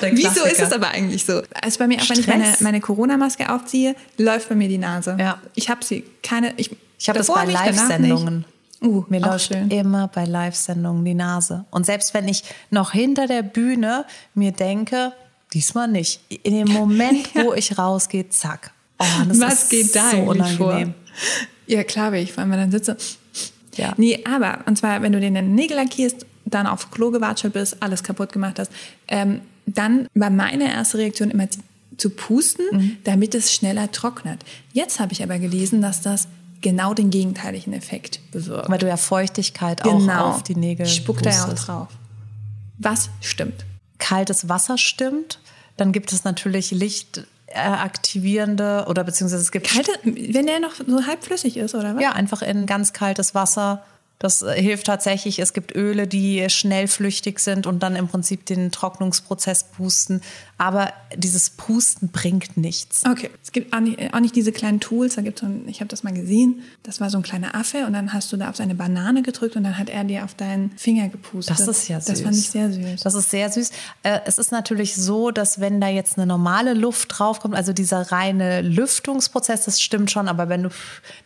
[0.00, 1.42] Der Wieso ist es aber eigentlich so?
[1.60, 5.16] Also bei mir, auch wenn ich meine, meine Corona-Maske aufziehe, läuft bei mir die Nase.
[5.20, 5.38] Ja.
[5.54, 6.54] Ich habe sie keine.
[6.56, 8.46] Ich, Ich habe das bei Live-Sendungen.
[8.80, 9.70] Uh, Mir läuft schön.
[9.70, 11.64] immer bei Live-Sendungen die Nase.
[11.70, 15.12] Und selbst wenn ich noch hinter der Bühne mir denke,
[15.52, 16.20] diesmal nicht.
[16.42, 18.72] In dem Moment, wo ich rausgehe, zack.
[18.98, 20.56] Oh, das Was ist geht da so unangenehm.
[20.56, 20.94] vor?
[21.66, 22.96] Ja, klar, wenn ich vor allem dann sitze.
[23.76, 23.94] Ja.
[23.96, 27.82] Nee, aber, und zwar, wenn du dir den Nägel lackierst, dann auf Klo gewatschelt bist,
[27.82, 28.70] alles kaputt gemacht hast,
[29.08, 31.48] ähm, dann war meine erste Reaktion immer
[31.96, 32.96] zu- pusten, Mhm.
[33.04, 34.44] damit es schneller trocknet.
[34.72, 36.28] Jetzt habe ich aber gelesen, dass das
[36.60, 38.68] genau den gegenteiligen Effekt bewirkt.
[38.68, 40.12] Weil du ja Feuchtigkeit genau.
[40.30, 41.88] auch auf die Nägel Spuckt er ja auch drauf.
[42.78, 43.64] Was stimmt?
[43.98, 45.38] kaltes Wasser stimmt.
[45.76, 46.72] Dann gibt es natürlich
[47.54, 52.02] lichtaktivierende oder beziehungsweise es gibt Kalte, wenn der noch so halbflüssig ist, oder was?
[52.02, 53.82] ja einfach in ganz kaltes Wasser.
[54.18, 55.38] Das äh, hilft tatsächlich.
[55.38, 60.20] Es gibt Öle, die schnell flüchtig sind und dann im Prinzip den Trocknungsprozess boosten.
[60.56, 63.02] Aber dieses Pusten bringt nichts.
[63.04, 63.28] Okay.
[63.42, 65.16] Es gibt auch nicht, auch nicht diese kleinen Tools.
[65.16, 66.62] Da gibt so ein, ich habe das mal gesehen.
[66.84, 69.56] Das war so ein kleiner Affe und dann hast du da auf seine Banane gedrückt
[69.56, 71.58] und dann hat er dir auf deinen Finger gepustet.
[71.58, 72.06] Das ist ja süß.
[72.06, 73.00] Das fand ich sehr süß.
[73.02, 73.70] Das ist sehr süß.
[74.04, 78.12] Äh, Es ist natürlich so, dass wenn da jetzt eine normale Luft draufkommt, also dieser
[78.12, 80.68] reine Lüftungsprozess, das stimmt schon, aber wenn du,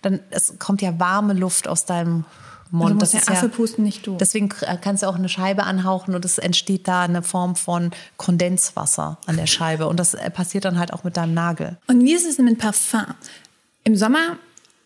[0.01, 2.25] dann, es kommt ja warme Luft aus deinem
[2.71, 2.93] Mund.
[2.93, 4.17] Also das der ist Affe ja, pusten, nicht du.
[4.17, 7.91] Deswegen k- kannst du auch eine Scheibe anhauchen und es entsteht da eine Form von
[8.17, 9.87] Kondenswasser an der Scheibe.
[9.89, 11.77] Und das äh, passiert dann halt auch mit deinem Nagel.
[11.87, 13.05] Und wie ist es denn mit Parfum?
[13.85, 14.37] Im Sommer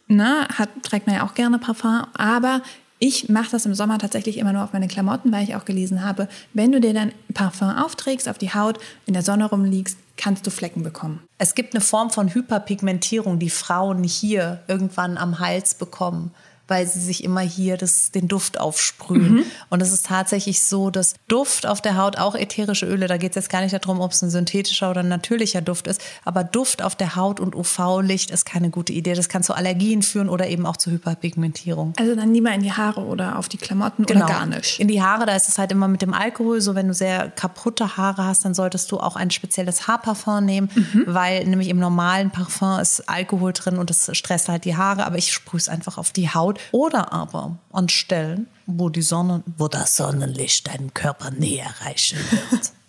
[0.08, 2.62] ne, hat, trägt man ja auch gerne Parfum, aber
[2.98, 6.04] ich mache das im Sommer tatsächlich immer nur auf meine Klamotten, weil ich auch gelesen
[6.04, 10.46] habe, wenn du dir dann Parfum aufträgst, auf die Haut, in der Sonne rumliegst, kannst
[10.46, 11.20] du Flecken bekommen.
[11.38, 16.30] Es gibt eine Form von Hyperpigmentierung, die Frauen hier irgendwann am Hals bekommen,
[16.72, 19.44] weil sie sich immer hier das, den Duft aufsprühen.
[19.68, 23.32] Und es ist tatsächlich so, dass Duft auf der Haut, auch ätherische Öle, da geht
[23.32, 26.44] es jetzt gar nicht darum, ob es ein synthetischer oder ein natürlicher Duft ist, aber
[26.44, 29.12] Duft auf der Haut und UV-Licht ist keine gute Idee.
[29.12, 31.92] Das kann zu Allergien führen oder eben auch zu Hyperpigmentierung.
[31.98, 34.80] Also dann lieber in die Haare oder auf die Klamotten oder gar nicht.
[34.80, 37.28] In die Haare, da ist es halt immer mit dem Alkohol so, wenn du sehr
[37.30, 41.04] kaputte Haare hast, dann solltest du auch ein spezielles Haarparfum nehmen, Mhm.
[41.06, 45.18] weil nämlich im normalen Parfum ist Alkohol drin und das stresst halt die Haare, aber
[45.18, 49.68] ich sprühe es einfach auf die Haut oder aber an Stellen, wo die Sonne, wo
[49.68, 52.72] das Sonnenlicht deinen Körper näher erreichen wird.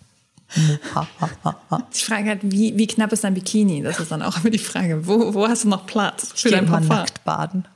[1.92, 3.82] Ich frage halt, wie, wie knapp ist dein Bikini?
[3.82, 5.04] Das ist dann auch immer die Frage.
[5.06, 6.88] Wo, wo hast du noch Platz Ich für gehe dein Parfum?
[6.88, 7.66] nackt baden.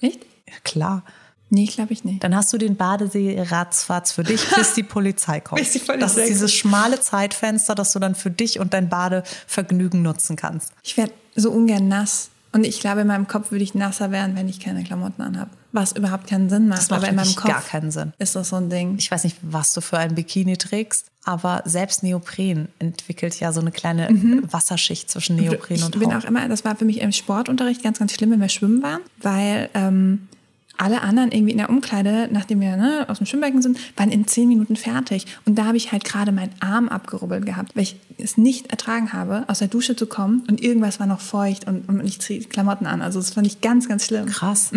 [0.00, 0.24] Echt?
[0.48, 1.02] Ja, klar.
[1.50, 2.24] Nee, glaube ich nicht.
[2.24, 5.60] Dann hast du den Badesee ratzfatz für dich, bis die Polizei kommt.
[5.62, 8.88] Bis die Polizei das ist dieses schmale Zeitfenster, das du dann für dich und dein
[8.88, 10.72] Badevergnügen nutzen kannst.
[10.82, 12.30] Ich werde so ungern nass.
[12.56, 15.50] Und ich glaube, in meinem Kopf würde ich nasser werden, wenn ich keine Klamotten anhabe.
[15.72, 16.78] Was überhaupt keinen Sinn macht.
[16.80, 18.14] Das macht Aber in meinem Kopf gar keinen Sinn.
[18.18, 18.96] ist das so ein Ding.
[18.98, 23.60] Ich weiß nicht, was du für ein Bikini trägst, aber selbst Neopren entwickelt ja so
[23.60, 24.08] eine kleine
[24.50, 26.24] Wasserschicht zwischen Neopren ich und bin Haut.
[26.24, 29.02] auch immer, das war für mich im Sportunterricht ganz, ganz schlimm, wenn wir schwimmen waren,
[29.20, 30.28] weil ähm,
[30.76, 34.26] alle anderen irgendwie in der Umkleide, nachdem wir ne, aus dem Schwimmbecken sind, waren in
[34.26, 35.26] zehn Minuten fertig.
[35.44, 39.12] Und da habe ich halt gerade meinen Arm abgerubbelt gehabt, weil ich es nicht ertragen
[39.12, 42.40] habe, aus der Dusche zu kommen und irgendwas war noch feucht und, und ich ziehe
[42.40, 43.02] Klamotten an.
[43.02, 44.26] Also das fand ich ganz, ganz schlimm.
[44.26, 44.70] Krass.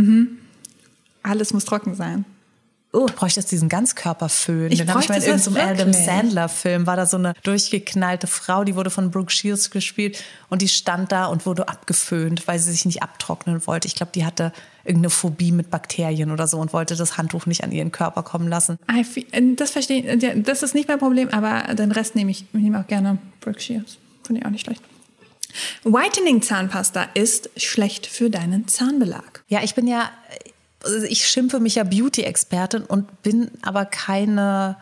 [1.23, 2.25] Alles muss trocken sein.
[2.91, 4.71] Oh, du bräuchtest diesen Ganzkörperföhn.
[4.71, 6.05] Ich Den habe ich mal in bräuchte irgendeinem Adam wirklich.
[6.05, 6.87] Sandler-Film.
[6.87, 11.11] War da so eine durchgeknallte Frau, die wurde von Brooke Shields gespielt und die stand
[11.11, 13.87] da und wurde abgeföhnt, weil sie sich nicht abtrocknen wollte.
[13.87, 14.51] Ich glaube, die hatte
[14.83, 18.47] irgendeine Phobie mit Bakterien oder so und wollte das Handtuch nicht an ihren Körper kommen
[18.47, 18.79] lassen.
[18.87, 20.23] Äh, Das verstehe ich.
[20.23, 22.41] Ja, Das ist nicht mein Problem, aber den Rest nehme ich.
[22.53, 23.97] Ich nehme auch gerne Brooke Shields.
[24.25, 24.81] Finde ich auch nicht schlecht.
[25.83, 29.43] Whitening Zahnpasta ist schlecht für deinen Zahnbelag.
[29.47, 30.09] Ja, ich bin ja,
[31.09, 34.77] ich schimpfe mich ja Beauty-Expertin und bin aber keine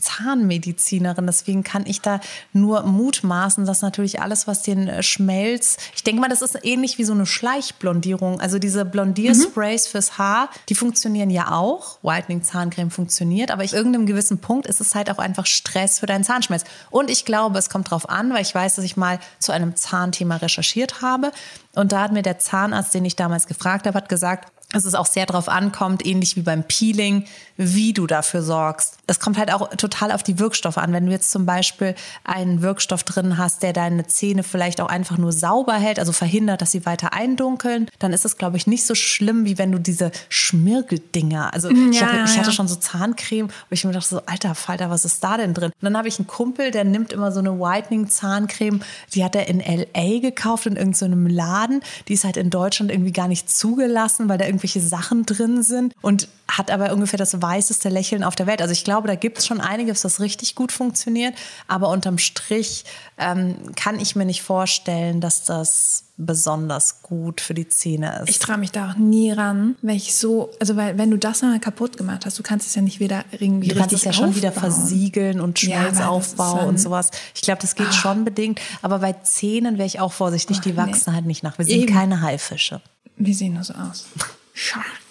[0.00, 2.20] Zahnmedizinerin, deswegen kann ich da
[2.52, 6.98] nur mutmaßen, dass natürlich alles, was den äh, Schmelz, ich denke mal, das ist ähnlich
[6.98, 8.40] wie so eine Schleichblondierung.
[8.40, 9.90] Also diese Blondiersprays mhm.
[9.90, 11.98] fürs Haar, die funktionieren ja auch.
[12.02, 16.06] Whitening Zahncreme funktioniert, aber ich irgendeinem gewissen Punkt ist es halt auch einfach Stress für
[16.06, 16.64] deinen Zahnschmelz.
[16.90, 19.76] Und ich glaube, es kommt drauf an, weil ich weiß, dass ich mal zu einem
[19.76, 21.32] Zahnthema recherchiert habe.
[21.74, 24.94] Und da hat mir der Zahnarzt, den ich damals gefragt habe, hat gesagt, dass es
[24.94, 27.24] auch sehr darauf ankommt, ähnlich wie beim Peeling,
[27.62, 28.98] wie du dafür sorgst.
[29.06, 30.92] Es kommt halt auch total auf die Wirkstoffe an.
[30.92, 31.94] Wenn du jetzt zum Beispiel
[32.24, 36.62] einen Wirkstoff drin hast, der deine Zähne vielleicht auch einfach nur sauber hält, also verhindert,
[36.62, 39.78] dass sie weiter eindunkeln, dann ist es, glaube ich, nicht so schlimm, wie wenn du
[39.78, 44.08] diese Schmirgeldinger, also ja, ich, hatte, ich hatte schon so Zahncreme, wo ich mir dachte
[44.08, 45.72] so, alter Falter, was ist da denn drin?
[45.80, 48.80] Und dann habe ich einen Kumpel, der nimmt immer so eine Whitening Zahncreme,
[49.14, 50.20] die hat er in L.A.
[50.20, 51.82] gekauft in irgendeinem so Laden.
[52.08, 55.94] Die ist halt in Deutschland irgendwie gar nicht zugelassen, weil da irgendwelche Sachen drin sind
[56.00, 58.62] und hat aber ungefähr das weißeste Lächeln auf der Welt.
[58.62, 61.34] Also ich glaube, da gibt es schon einiges, das richtig gut funktioniert.
[61.68, 62.84] Aber unterm Strich
[63.18, 68.30] ähm, kann ich mir nicht vorstellen, dass das besonders gut für die Zähne ist.
[68.30, 71.42] Ich traue mich da auch nie ran, weil ich so, also weil wenn du das
[71.42, 74.10] mal kaputt gemacht hast, du kannst es ja nicht wieder irgendwie Du kannst es ja
[74.10, 74.28] aufbauen.
[74.28, 77.10] schon wieder versiegeln und Schmelzaufbau ja, und sowas.
[77.34, 77.92] Ich glaube, das geht oh.
[77.92, 78.60] schon bedingt.
[78.82, 81.16] Aber bei Zähnen wäre ich auch vorsichtig, oh, die wachsen nee.
[81.16, 81.58] halt nicht nach.
[81.58, 81.92] Wir sind Eben.
[81.92, 82.80] keine Haifische.
[83.16, 84.06] Wir sehen nur so aus.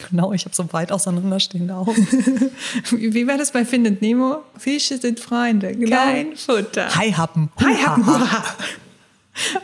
[0.10, 1.96] Genau, ich habe so weit auseinanderstehende Augen.
[2.92, 4.44] Wie war das bei Findet Nemo?
[4.58, 5.96] Fische sind Freunde, genau.
[5.96, 6.96] kein Futter.
[6.96, 7.50] Haihappen.
[7.60, 8.06] Haihappen.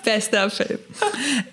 [0.03, 0.79] Bester Film.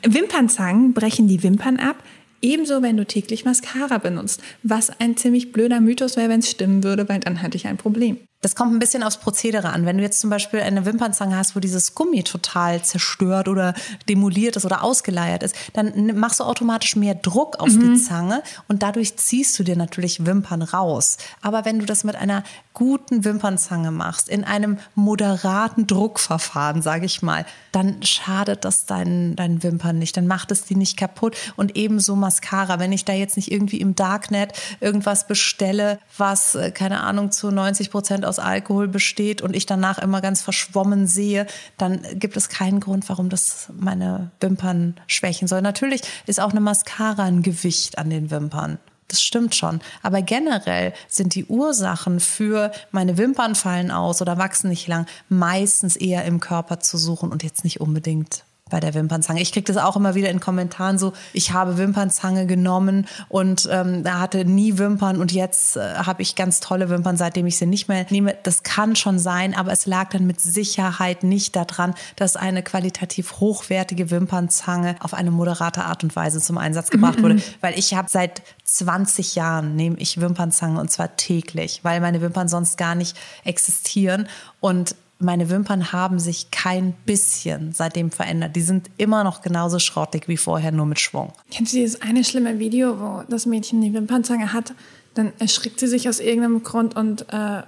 [0.02, 1.96] Wimpernzangen brechen die Wimpern ab.
[2.40, 4.42] Ebenso, wenn du täglich Mascara benutzt.
[4.62, 7.78] Was ein ziemlich blöder Mythos wäre, wenn es stimmen würde, weil dann hatte ich ein
[7.78, 8.18] Problem.
[8.44, 9.86] Das kommt ein bisschen aufs Prozedere an.
[9.86, 13.72] Wenn du jetzt zum Beispiel eine Wimpernzange hast, wo dieses Gummi total zerstört oder
[14.06, 17.94] demoliert ist oder ausgeleiert ist, dann machst du automatisch mehr Druck auf mhm.
[17.94, 21.16] die Zange und dadurch ziehst du dir natürlich Wimpern raus.
[21.40, 27.22] Aber wenn du das mit einer guten Wimpernzange machst, in einem moderaten Druckverfahren, sage ich
[27.22, 31.36] mal, dann schadet das deinen, deinen Wimpern nicht, dann macht es die nicht kaputt.
[31.56, 36.72] Und ebenso Mascara, wenn ich da jetzt nicht irgendwie im Darknet irgendwas bestelle, was, äh,
[36.72, 41.06] keine Ahnung, zu 90 Prozent aus aus Alkohol besteht und ich danach immer ganz verschwommen
[41.06, 41.46] sehe,
[41.78, 45.62] dann gibt es keinen Grund, warum das meine Wimpern schwächen soll.
[45.62, 48.78] Natürlich ist auch eine Mascara ein Gewicht an den Wimpern.
[49.08, 49.80] Das stimmt schon.
[50.02, 55.94] Aber generell sind die Ursachen für meine Wimpern fallen aus oder wachsen nicht lang meistens
[55.94, 59.42] eher im Körper zu suchen und jetzt nicht unbedingt bei der Wimpernzange.
[59.42, 64.04] Ich kriege das auch immer wieder in Kommentaren so, ich habe Wimpernzange genommen und ähm,
[64.08, 67.88] hatte nie Wimpern und jetzt äh, habe ich ganz tolle Wimpern, seitdem ich sie nicht
[67.88, 68.34] mehr nehme.
[68.42, 73.38] Das kann schon sein, aber es lag dann mit Sicherheit nicht daran, dass eine qualitativ
[73.38, 77.42] hochwertige Wimpernzange auf eine moderate Art und Weise zum Einsatz gebracht wurde.
[77.60, 82.48] Weil ich habe seit 20 Jahren nehme ich Wimpernzange und zwar täglich, weil meine Wimpern
[82.48, 84.26] sonst gar nicht existieren.
[84.60, 88.56] Und meine Wimpern haben sich kein bisschen seitdem verändert.
[88.56, 91.32] Die sind immer noch genauso schrottig wie vorher, nur mit Schwung.
[91.50, 94.74] Kennst du dieses eine schlimme Video, wo das Mädchen die Wimpernzange hat?
[95.14, 97.62] Dann erschrickt sie sich aus irgendeinem Grund und äh,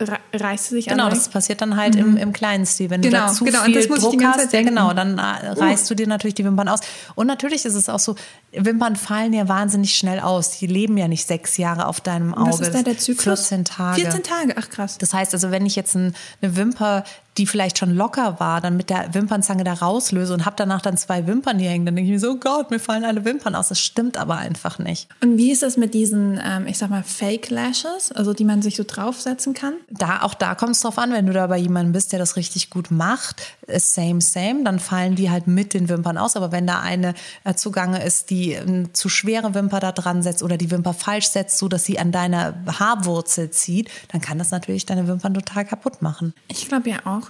[0.00, 2.00] reißt sie sich Genau, das passiert dann halt mhm.
[2.00, 2.90] im, im kleinen Stil.
[2.90, 5.60] Wenn genau, du da zu genau, viel Druck hast, ja, genau, dann äh, uh.
[5.60, 5.88] reißt uh.
[5.88, 6.80] du dir natürlich die Wimpern aus.
[7.14, 8.14] Und natürlich ist es auch so,
[8.52, 10.58] Wimpern fallen ja wahnsinnig schnell aus.
[10.58, 12.52] Die leben ja nicht sechs Jahre auf deinem Auge.
[12.52, 13.48] Was ist da der Zyklus?
[13.48, 14.00] 14 Tage.
[14.00, 14.98] 14 Tage, ach krass.
[14.98, 17.04] Das heißt also, wenn ich jetzt ein, eine Wimper
[17.38, 20.96] die vielleicht schon locker war, dann mit der Wimpernzange da rauslöse und habe danach dann
[20.96, 23.54] zwei Wimpern hier hängen, dann denke ich mir so, oh Gott, mir fallen alle Wimpern
[23.54, 23.68] aus.
[23.68, 25.08] Das stimmt aber einfach nicht.
[25.22, 28.62] Und wie ist das mit diesen, ähm, ich sag mal, Fake Lashes, also die man
[28.62, 29.74] sich so draufsetzen kann?
[29.90, 32.36] Da, auch da kommt es drauf an, wenn du da bei jemandem bist, der das
[32.36, 36.36] richtig gut macht, same, same, dann fallen die halt mit den Wimpern aus.
[36.36, 40.42] Aber wenn da eine äh, zugange ist, die eine zu schwere Wimper da dran setzt
[40.42, 44.50] oder die Wimper falsch setzt, so dass sie an deiner Haarwurzel zieht, dann kann das
[44.50, 46.34] natürlich deine Wimpern total kaputt machen.
[46.48, 47.27] Ich glaube ja auch,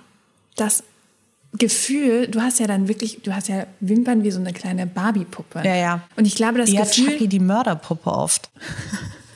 [0.61, 0.83] das
[1.55, 5.63] Gefühl, du hast ja dann wirklich, du hast ja Wimpern wie so eine kleine Barbie-Puppe.
[5.65, 6.01] Ja, ja.
[6.17, 7.07] Und ich glaube, das die Gefühl...
[7.07, 8.51] hat Chucky die Mörderpuppe oft.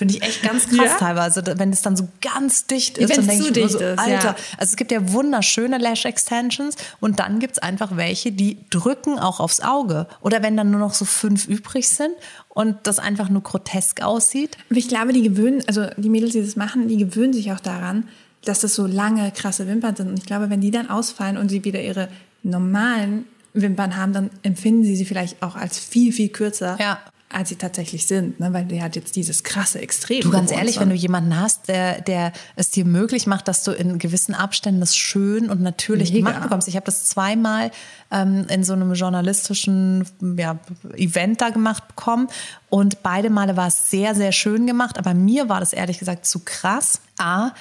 [0.02, 0.98] Finde ich echt ganz krass ja?
[0.98, 3.16] teilweise, wenn es dann so ganz dicht ist.
[3.16, 4.30] Wenn es zu dicht so, ist, Alter.
[4.30, 4.36] Ja.
[4.58, 9.20] Also es gibt ja wunderschöne Lash Extensions und dann gibt es einfach welche, die drücken
[9.20, 10.08] auch aufs Auge.
[10.20, 12.14] Oder wenn dann nur noch so fünf übrig sind
[12.48, 14.58] und das einfach nur grotesk aussieht.
[14.70, 17.60] Aber ich glaube, die gewöhnen, also die Mädels, die das machen, die gewöhnen sich auch
[17.60, 18.08] daran,
[18.44, 20.08] dass das so lange, krasse Wimpern sind.
[20.08, 22.08] Und ich glaube, wenn die dann ausfallen und sie wieder ihre
[22.42, 26.76] normalen Wimpern haben, dann empfinden sie sie vielleicht auch als viel, viel kürzer.
[26.80, 26.98] Ja
[27.32, 28.52] als sie tatsächlich sind, ne?
[28.52, 30.20] weil der hat jetzt dieses krasse Extrem.
[30.20, 33.72] Du ganz ehrlich, wenn du jemanden hast, der, der es dir möglich macht, dass du
[33.72, 36.28] in gewissen Abständen das schön und natürlich Mega.
[36.28, 36.68] gemacht bekommst.
[36.68, 37.70] Ich habe das zweimal
[38.10, 40.58] ähm, in so einem journalistischen ja,
[40.94, 42.28] Event da gemacht bekommen
[42.68, 46.26] und beide Male war es sehr, sehr schön gemacht, aber mir war das ehrlich gesagt
[46.26, 47.00] zu krass.
[47.18, 47.52] A,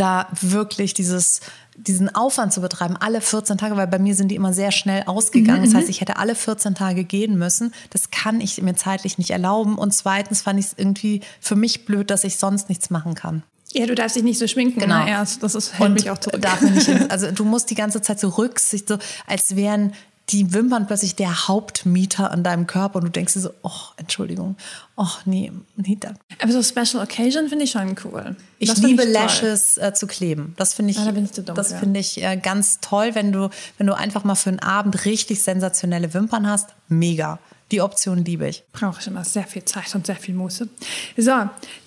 [0.00, 1.40] da wirklich dieses
[1.86, 5.04] diesen Aufwand zu betreiben, alle 14 Tage, weil bei mir sind die immer sehr schnell
[5.06, 5.64] ausgegangen.
[5.64, 7.72] Das heißt, ich hätte alle 14 Tage gehen müssen.
[7.90, 9.78] Das kann ich mir zeitlich nicht erlauben.
[9.78, 13.42] Und zweitens fand ich es irgendwie für mich blöd, dass ich sonst nichts machen kann.
[13.72, 14.80] Ja, du darfst dich nicht so schminken.
[14.80, 14.96] Genau.
[14.96, 15.42] Na, erst.
[15.42, 16.42] Das ist, hält Und mich auch zurück.
[16.42, 19.92] darf nicht also du musst die ganze Zeit so Rücksicht, so als wären
[20.32, 24.56] die Wimpern plötzlich der Hauptmieter an deinem Körper und du denkst dir so, oh, Entschuldigung,
[24.96, 26.14] oh, nee, nee, da.
[26.42, 28.36] Aber so Special Occasion finde ich schon cool.
[28.58, 29.12] Ich liebe toll.
[29.12, 30.54] Lashes äh, zu kleben.
[30.56, 31.78] Das finde ich, Ah, da ich dumm das für.
[31.78, 35.42] finde ich äh, ganz toll, wenn du, wenn du einfach mal für einen Abend richtig
[35.42, 36.70] sensationelle Wimpern hast.
[36.88, 37.38] Mega.
[37.72, 38.64] Die Option liebe ich.
[38.72, 40.68] Brauche ich immer sehr viel Zeit und sehr viel Muße.
[41.16, 41.32] So,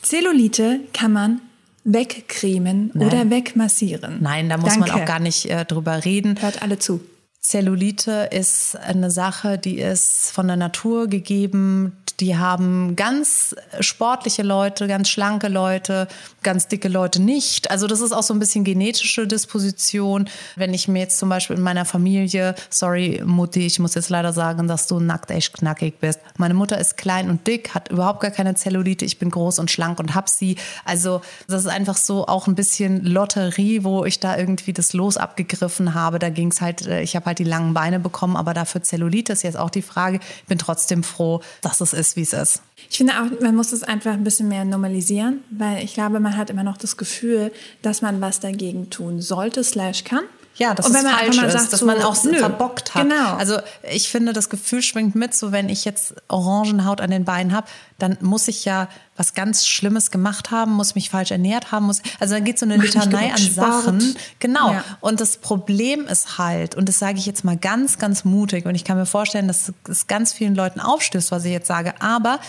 [0.02, 1.42] Zellulite kann man
[1.86, 4.20] wegcremen oder wegmassieren.
[4.22, 5.04] Nein, da muss man Danke.
[5.04, 6.42] auch gar nicht äh, drüber reden.
[6.42, 7.02] Hört alle zu.
[7.44, 11.98] Zellulite ist eine Sache, die ist von der Natur gegeben.
[12.20, 16.08] Die haben ganz sportliche Leute, ganz schlanke Leute,
[16.44, 17.72] ganz dicke Leute nicht.
[17.72, 20.30] Also das ist auch so ein bisschen genetische Disposition.
[20.56, 24.34] Wenn ich mir jetzt zum Beispiel in meiner Familie, sorry Mutti, ich muss jetzt leider
[24.34, 26.20] sagen, dass du nackt echt knackig bist.
[26.38, 29.06] Meine Mutter ist klein und dick, hat überhaupt gar keine Zellulite.
[29.06, 30.58] Ich bin groß und schlank und hab sie.
[30.86, 35.18] Also das ist einfach so auch ein bisschen Lotterie, wo ich da irgendwie das Los
[35.18, 36.20] abgegriffen habe.
[36.20, 39.34] Da ging es halt, äh, ich habe halt die langen Beine bekommen, aber dafür Zellulite
[39.34, 40.20] ist jetzt auch die Frage.
[40.42, 42.62] Ich bin trotzdem froh, dass es ist, wie es ist.
[42.90, 46.38] Ich finde auch, man muss es einfach ein bisschen mehr normalisieren, weil ich glaube, man
[46.38, 50.24] hat immer noch das Gefühl, dass man was dagegen tun sollte, slash kann.
[50.56, 52.38] Ja, das Und ist wenn man falsch mal ist, sagt, dass so, man auch nö,
[52.38, 53.04] verbockt hat.
[53.04, 53.36] Genau.
[53.36, 53.58] Also
[53.92, 57.68] ich finde, das Gefühl schwingt mit, so wenn ich jetzt Orangenhaut an den Beinen habe,
[57.98, 62.02] dann muss ich ja was ganz Schlimmes gemacht haben, muss mich falsch ernährt haben, muss,
[62.20, 63.84] also dann geht so eine Mach Litanei an Sport.
[63.84, 64.16] Sachen.
[64.40, 64.74] Genau.
[64.74, 64.84] Ja.
[65.02, 68.76] Und das Problem ist halt, und das sage ich jetzt mal ganz, ganz mutig, und
[68.76, 72.40] ich kann mir vorstellen, dass es ganz vielen Leuten aufstößt, was ich jetzt sage, aber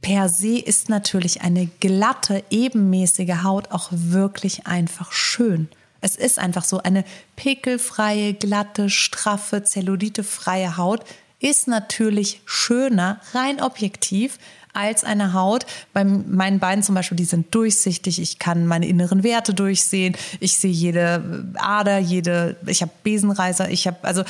[0.00, 5.68] per se ist natürlich eine glatte, ebenmäßige Haut auch wirklich einfach schön.
[6.00, 7.04] Es ist einfach so eine
[7.36, 11.04] pickelfreie, glatte, straffe, zellulitefreie Haut
[11.40, 14.38] ist natürlich schöner, rein objektiv,
[14.74, 15.66] als eine Haut.
[15.92, 18.20] Bei meinen Beinen zum Beispiel, die sind durchsichtig.
[18.20, 20.16] Ich kann meine inneren Werte durchsehen.
[20.40, 24.22] Ich sehe jede Ader, jede, ich habe Besenreißer, ich habe, also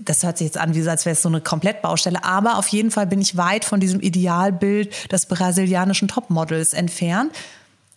[0.00, 2.90] das hört sich jetzt an, wie als wäre es so eine Komplettbaustelle, aber auf jeden
[2.90, 7.32] Fall bin ich weit von diesem Idealbild des brasilianischen Topmodels entfernt.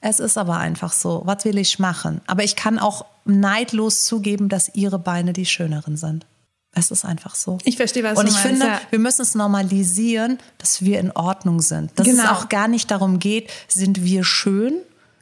[0.01, 1.21] Es ist aber einfach so.
[1.25, 2.21] Was will ich machen?
[2.27, 6.25] Aber ich kann auch neidlos zugeben, dass ihre Beine die schöneren sind.
[6.73, 7.57] Es ist einfach so.
[7.65, 8.81] Ich verstehe, was Und du ich meinst, finde, ja.
[8.89, 11.91] wir müssen es normalisieren, dass wir in Ordnung sind.
[11.97, 12.31] Dass es Genau.
[12.31, 14.73] auch gar nicht darum geht, sind wir schön?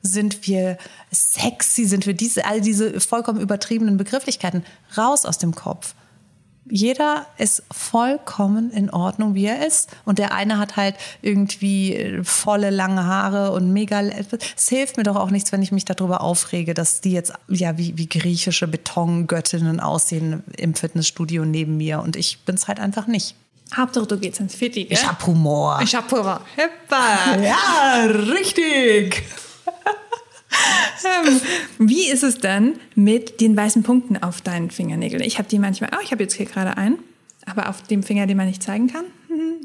[0.02, 0.78] Sind wir
[1.12, 1.86] sexy?
[1.86, 4.63] Sind wir diese, all diese vollkommen übertriebenen Begrifflichkeiten?
[4.96, 5.94] Raus aus dem Kopf.
[6.69, 9.89] Jeder ist vollkommen in Ordnung, wie er ist.
[10.05, 14.01] Und der eine hat halt irgendwie äh, volle, lange Haare und mega.
[14.01, 17.77] Es hilft mir doch auch nichts, wenn ich mich darüber aufrege, dass die jetzt ja
[17.77, 21.99] wie, wie griechische Betongöttinnen aussehen im Fitnessstudio neben mir.
[22.01, 23.36] Und ich bin's halt einfach nicht.
[23.75, 24.97] Hauptsache, du gehst ins Fitti, gell?
[24.97, 25.79] Ich hab Humor.
[25.84, 26.41] Ich hab Humor.
[26.55, 27.36] Hippa.
[27.41, 29.23] ja, richtig.
[31.06, 31.41] Ähm,
[31.78, 35.24] Wie ist es denn mit den weißen Punkten auf deinen Fingernägeln?
[35.24, 37.00] Ich habe die manchmal, oh, ich habe jetzt hier gerade einen,
[37.45, 39.06] aber auf dem Finger, den man nicht zeigen kann.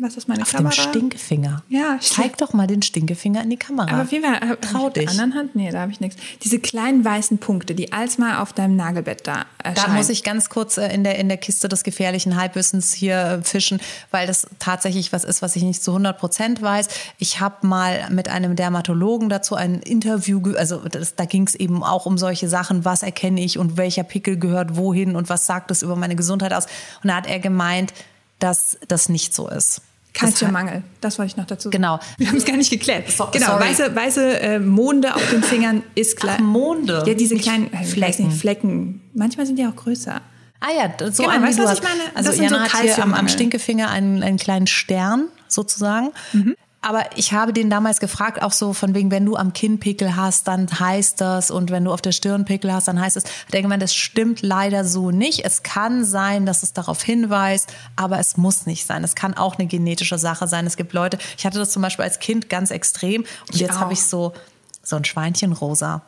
[0.01, 0.75] Was ist meine Auf Kamera?
[0.75, 1.63] dem Stinkefinger.
[1.69, 3.91] Ja, Zeig doch mal den Stinkefinger in die Kamera.
[3.93, 5.11] Aber auf jeden Fall, äh, Trau mit der dich.
[5.11, 5.55] anderen Hand?
[5.55, 6.21] Nee, da habe ich nichts.
[6.43, 9.95] Diese kleinen weißen Punkte, die als mal auf deinem Nagelbett da Da erscheinen.
[9.97, 13.43] muss ich ganz kurz äh, in der, in der Kiste des gefährlichen Halbwissens hier äh,
[13.43, 13.81] fischen,
[14.11, 16.89] weil das tatsächlich was ist, was ich nicht zu 100 Prozent weiß.
[17.19, 21.85] Ich habe mal mit einem Dermatologen dazu ein Interview, also das, da ging es eben
[21.85, 25.71] auch um solche Sachen, was erkenne ich und welcher Pickel gehört wohin und was sagt
[25.71, 26.67] es über meine Gesundheit aus.
[27.03, 27.93] Und da hat er gemeint,
[28.39, 29.81] dass das nicht so ist.
[30.13, 31.73] Kalziummangel, das wollte ich noch dazu sagen.
[31.73, 31.99] Genau.
[32.19, 33.11] Wir haben es gar nicht geklärt.
[33.11, 33.65] So- genau, sorry.
[33.65, 36.37] weiße, weiße äh, Monde auf den Fingern ist klar.
[36.39, 38.29] Ach, Monde, Ja, diese kleinen äh, Flecken.
[38.29, 39.01] Nicht, Flecken.
[39.13, 40.21] Manchmal sind die auch größer.
[40.61, 42.01] Ah ja, so Genau, ein, weißt du, was ich meine?
[42.15, 43.29] Also Das sind Jana so hat hier am, am.
[43.29, 46.11] Stinkefinger einen, einen kleinen Stern sozusagen.
[46.33, 46.55] Mhm.
[46.87, 50.17] Aber ich habe den damals gefragt, auch so von wegen, wenn du am Kinn Pickel
[50.17, 53.25] hast, dann heißt das und wenn du auf der Stirn Pickel hast, dann heißt es.
[53.25, 55.47] Hat er gemeint, das stimmt leider so nicht.
[55.47, 59.03] Es kann sein, dass es darauf hinweist, aber es muss nicht sein.
[59.03, 60.67] Es kann auch eine genetische Sache sein.
[60.67, 63.81] Es gibt Leute, ich hatte das zum Beispiel als Kind ganz extrem und Ich jetzt
[63.81, 64.35] habe ich so,
[64.83, 66.03] so ein Schweinchenrosa.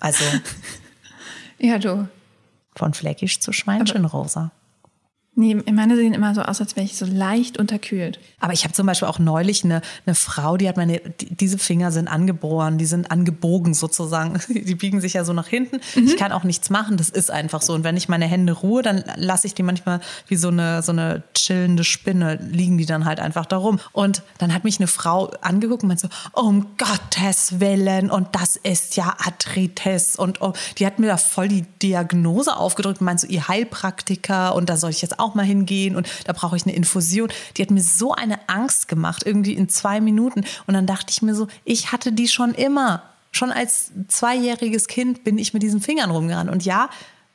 [0.00, 0.24] Also
[1.58, 2.08] Ja, du.
[2.74, 4.50] von fleckisch zu Schweinchenrosa.
[5.36, 8.20] Nee, meine sehen immer so aus, als wäre ich so leicht unterkühlt.
[8.38, 11.58] Aber ich habe zum Beispiel auch neulich eine, eine Frau, die hat meine, die, diese
[11.58, 14.40] Finger sind angeboren, die sind angebogen sozusagen.
[14.64, 15.80] Die biegen sich ja so nach hinten.
[15.94, 16.06] Mhm.
[16.06, 17.74] Ich kann auch nichts machen, das ist einfach so.
[17.74, 20.92] Und wenn ich meine Hände ruhe, dann lasse ich die manchmal wie so eine, so
[20.92, 23.80] eine chillende Spinne, liegen die dann halt einfach da rum.
[23.92, 28.56] Und dann hat mich eine Frau angeguckt und meinte so, um Gottes Willen, und das
[28.56, 30.16] ist ja Arthritis.
[30.16, 34.54] Und oh, die hat mir da voll die Diagnose aufgedrückt und meinte so, ihr Heilpraktiker,
[34.54, 37.30] und da soll ich jetzt auch mal hingehen und da brauche ich eine Infusion.
[37.56, 40.44] Die hat mir so eine Angst gemacht, irgendwie in zwei Minuten.
[40.66, 43.02] Und dann dachte ich mir so, ich hatte die schon immer.
[43.32, 46.50] Schon als zweijähriges Kind bin ich mit diesen Fingern rumgerannt.
[46.50, 46.90] Und ja,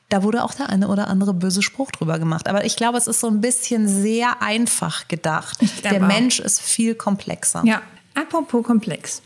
[0.10, 2.48] da wurde auch der eine oder andere böse Spruch drüber gemacht.
[2.48, 5.58] Aber ich glaube, es ist so ein bisschen sehr einfach gedacht.
[5.84, 7.64] Der Mensch ist viel komplexer.
[7.66, 7.82] Ja,
[8.16, 9.22] apropos komplex.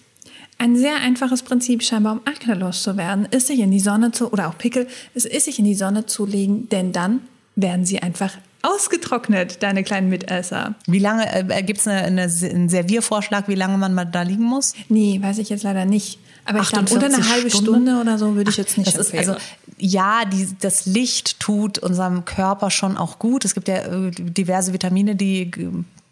[0.57, 4.47] Ein sehr einfaches Prinzip scheinbar, um Akne loszuwerden, ist sich in die Sonne zu, oder
[4.47, 7.21] auch Pickel, es ist sich in die Sonne zu legen, denn dann
[7.55, 8.33] werden sie einfach
[8.63, 10.73] ausgetrocknet, deine kleinen Mitesser.
[10.87, 14.43] Wie lange, äh, gibt es eine, eine, einen Serviervorschlag, wie lange man mal da liegen
[14.43, 14.73] muss?
[14.89, 16.17] Nee, weiß ich jetzt leider nicht.
[16.45, 19.07] Aber ich glaube, unter eine halbe Stunde, Stunde oder so würde ich jetzt nicht das
[19.07, 19.35] ist also
[19.77, 23.45] Ja, die, das Licht tut unserem Körper schon auch gut.
[23.45, 25.51] Es gibt ja äh, diverse Vitamine, die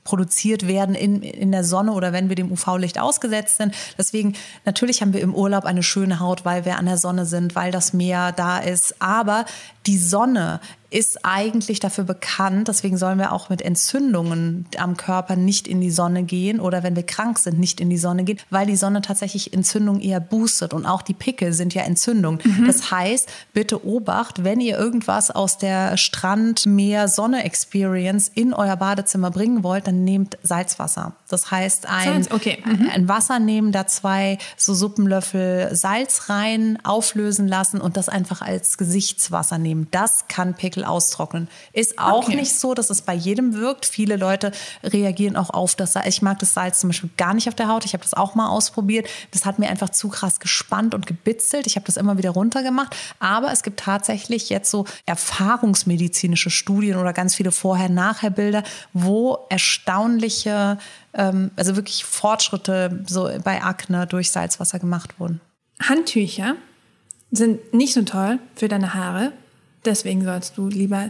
[0.04, 3.76] produziert werden in, in der Sonne oder wenn wir dem UV-Licht ausgesetzt sind.
[3.98, 4.34] Deswegen,
[4.66, 7.72] natürlich haben wir im Urlaub eine schöne Haut, weil wir an der Sonne sind, weil
[7.72, 8.96] das Meer da ist.
[9.00, 9.46] Aber
[9.86, 10.60] die Sonne
[10.92, 15.90] ist eigentlich dafür bekannt, deswegen sollen wir auch mit Entzündungen am Körper nicht in die
[15.90, 19.02] Sonne gehen oder wenn wir krank sind, nicht in die Sonne gehen, weil die Sonne
[19.02, 22.40] tatsächlich Entzündung eher boostet und auch die Pickel sind ja Entzündung.
[22.44, 22.68] Mhm.
[22.68, 28.76] Das heißt, bitte Obacht, wenn ihr irgendwas aus der Strand, Meer, Sonne Experience in euer
[28.76, 31.14] Badezimmer bringen wollt, dann nehmt Salzwasser.
[31.30, 32.62] Das heißt, ein, okay.
[32.66, 32.90] mhm.
[32.94, 38.78] ein Wasser nehmen, da zwei so Suppenlöffel Salz rein, auflösen lassen und das einfach als
[38.78, 39.88] Gesichtswasser nehmen.
[39.92, 41.48] Das kann Pickel Lebensmittel austrocknen.
[41.74, 42.36] Ist auch okay.
[42.36, 43.86] nicht so, dass es bei jedem wirkt.
[43.86, 44.52] Viele Leute
[44.84, 46.08] reagieren auch auf das Salz.
[46.08, 47.86] Ich mag das Salz zum Beispiel gar nicht auf der Haut.
[47.86, 49.08] Ich habe das auch mal ausprobiert.
[49.32, 51.68] Das hat mir einfach zu krass gespannt und gebitzelt.
[51.68, 52.96] Ich habe das immer wieder runtergemacht.
[53.20, 58.64] Aber es gibt tatsächlich jetzt so erfahrungsmedizinische Studien oder ganz viele Vorher-Nachher-Bilder,
[58.94, 60.78] wo erstaunliche,
[61.14, 65.42] ähm, also wirklich Fortschritte so bei Akne durch Salzwasser gemacht wurden.
[65.82, 66.56] Handtücher
[67.32, 69.32] sind nicht so toll für deine Haare,
[69.86, 71.10] Deswegen sollst du lieber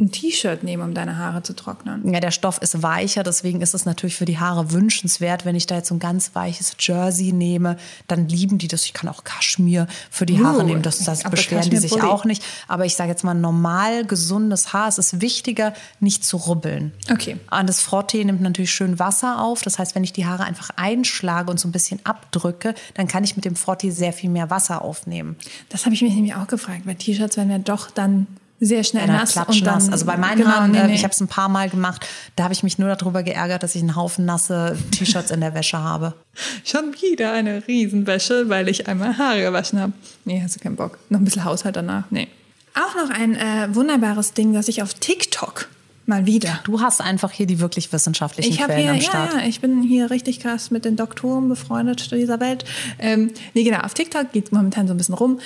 [0.00, 2.12] ein T-Shirt nehmen, um deine Haare zu trocknen.
[2.12, 5.44] Ja, der Stoff ist weicher, deswegen ist es natürlich für die Haare wünschenswert.
[5.44, 7.76] Wenn ich da jetzt so ein ganz weiches Jersey nehme,
[8.06, 8.84] dann lieben die das.
[8.84, 12.24] Ich kann auch Kaschmir für die Haare uh, nehmen, das, das beschweren die sich auch
[12.24, 12.44] nicht.
[12.68, 16.92] Aber ich sage jetzt mal, normal gesundes Haar, es ist wichtiger, nicht zu rubbeln.
[17.10, 17.36] Okay.
[17.50, 19.62] Und das Frotté nimmt natürlich schön Wasser auf.
[19.62, 23.24] Das heißt, wenn ich die Haare einfach einschlage und so ein bisschen abdrücke, dann kann
[23.24, 25.36] ich mit dem Frotté sehr viel mehr Wasser aufnehmen.
[25.70, 26.82] Das habe ich mich nämlich auch gefragt.
[26.84, 28.28] Bei T-Shirts werden wir doch dann
[28.60, 30.94] sehr schnell ja, nass und dann, Also bei meinen genau, Haaren, nee, nee.
[30.94, 32.06] ich habe es ein paar Mal gemacht,
[32.36, 35.54] da habe ich mich nur darüber geärgert, dass ich einen Haufen nasse T-Shirts in der
[35.54, 36.14] Wäsche habe.
[36.64, 39.92] Schon wieder eine Riesenwäsche, weil ich einmal Haare gewaschen habe.
[40.24, 40.98] Nee, hast du keinen Bock.
[41.08, 42.04] Noch ein bisschen Haushalt danach?
[42.10, 42.28] Nee.
[42.74, 45.68] Auch noch ein äh, wunderbares Ding, das ich auf TikTok
[46.08, 46.60] mal wieder.
[46.64, 49.34] Du hast einfach hier die wirklich wissenschaftlichen ich Quellen hier, am Start.
[49.34, 52.64] Ja, ja, ich bin hier richtig krass mit den Doktoren befreundet dieser Welt.
[52.98, 55.38] Ähm, nee, genau, auf TikTok geht momentan so ein bisschen rum,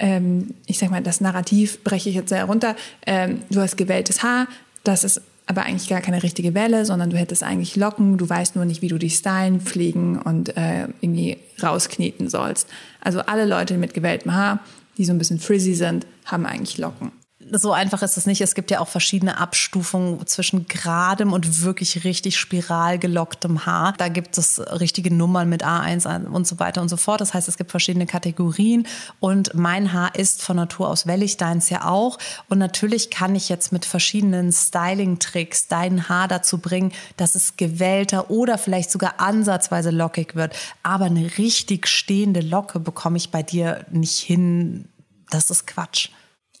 [0.00, 2.74] ähm, ich sag mal, das Narrativ breche ich jetzt sehr runter.
[3.06, 4.48] Ähm, du hast gewelltes Haar,
[4.82, 8.56] das ist aber eigentlich gar keine richtige Welle, sondern du hättest eigentlich Locken, du weißt
[8.56, 12.68] nur nicht, wie du die stylen, pflegen und äh, irgendwie rauskneten sollst.
[13.00, 14.60] Also alle Leute mit gewelltem Haar,
[14.96, 17.12] die so ein bisschen frizzy sind, haben eigentlich Locken
[17.52, 18.40] so einfach ist es nicht.
[18.40, 23.94] Es gibt ja auch verschiedene Abstufungen zwischen geradem und wirklich richtig spiral gelocktem Haar.
[23.98, 27.20] Da gibt es richtige Nummern mit A1 und so weiter und so fort.
[27.20, 28.86] Das heißt, es gibt verschiedene Kategorien
[29.18, 32.18] und mein Haar ist von Natur aus wellig, deins ja auch.
[32.48, 38.30] Und natürlich kann ich jetzt mit verschiedenen Styling-Tricks dein Haar dazu bringen, dass es gewellter
[38.30, 40.54] oder vielleicht sogar ansatzweise lockig wird.
[40.82, 44.86] Aber eine richtig stehende Locke bekomme ich bei dir nicht hin.
[45.30, 46.10] Das ist Quatsch.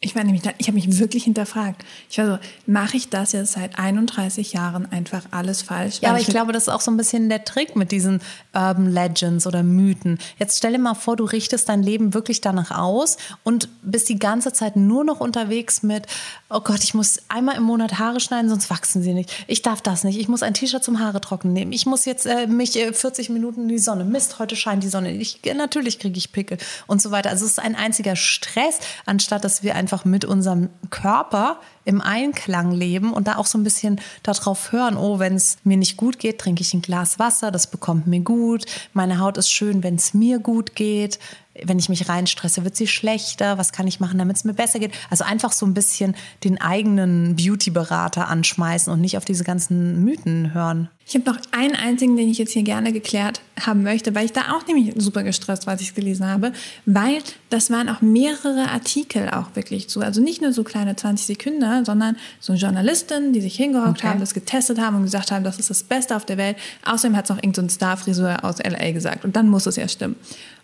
[0.02, 1.84] Ich war nämlich, ich habe mich wirklich hinterfragt.
[2.08, 5.98] Ich war so, mache ich das jetzt seit 31 Jahren einfach alles falsch?
[6.00, 8.22] Ja, aber ich, glaube, das ist auch so ein bisschen der Trick mit diesen
[8.54, 10.18] Urban Legends oder Mythen.
[10.38, 14.18] Jetzt stell dir mal vor, du richtest dein Leben wirklich danach aus und bist die
[14.18, 16.06] ganze Zeit nur noch unterwegs mit,
[16.48, 19.30] oh Gott, ich muss einmal im Monat Haare schneiden, sonst wachsen sie nicht.
[19.48, 20.18] Ich darf das nicht.
[20.18, 21.72] Ich muss ein T-Shirt zum Haare trocknen nehmen.
[21.72, 24.04] Ich muss jetzt äh, mich äh, 40 Minuten in die Sonne.
[24.04, 25.12] Mist, heute scheint die Sonne.
[25.12, 27.28] Ich, natürlich kriege ich Pickel und so weiter.
[27.28, 32.00] Also es ist ein einziger Stress, anstatt dass wir ein einfach mit unserem Körper im
[32.00, 35.96] Einklang leben und da auch so ein bisschen darauf hören, oh, wenn es mir nicht
[35.96, 38.66] gut geht, trinke ich ein Glas Wasser, das bekommt mir gut.
[38.92, 41.18] Meine Haut ist schön, wenn es mir gut geht
[41.64, 43.58] wenn ich mich reinstresse, wird sie schlechter?
[43.58, 44.92] Was kann ich machen, damit es mir besser geht?
[45.10, 46.14] Also einfach so ein bisschen
[46.44, 50.88] den eigenen Beauty-Berater anschmeißen und nicht auf diese ganzen Mythen hören.
[51.06, 54.32] Ich habe noch einen einzigen, den ich jetzt hier gerne geklärt haben möchte, weil ich
[54.32, 56.52] da auch nämlich super gestresst war, als ich es gelesen habe,
[56.86, 57.18] weil
[57.48, 60.02] das waren auch mehrere Artikel auch wirklich zu.
[60.02, 64.08] Also nicht nur so kleine 20 Sekunden, sondern so Journalisten, die sich hingehockt okay.
[64.08, 66.56] haben, das getestet haben und gesagt haben, das ist das Beste auf der Welt.
[66.84, 69.88] Außerdem hat es noch irgendein so Starfrisur aus LA gesagt und dann muss es ja
[69.88, 70.16] stimmen.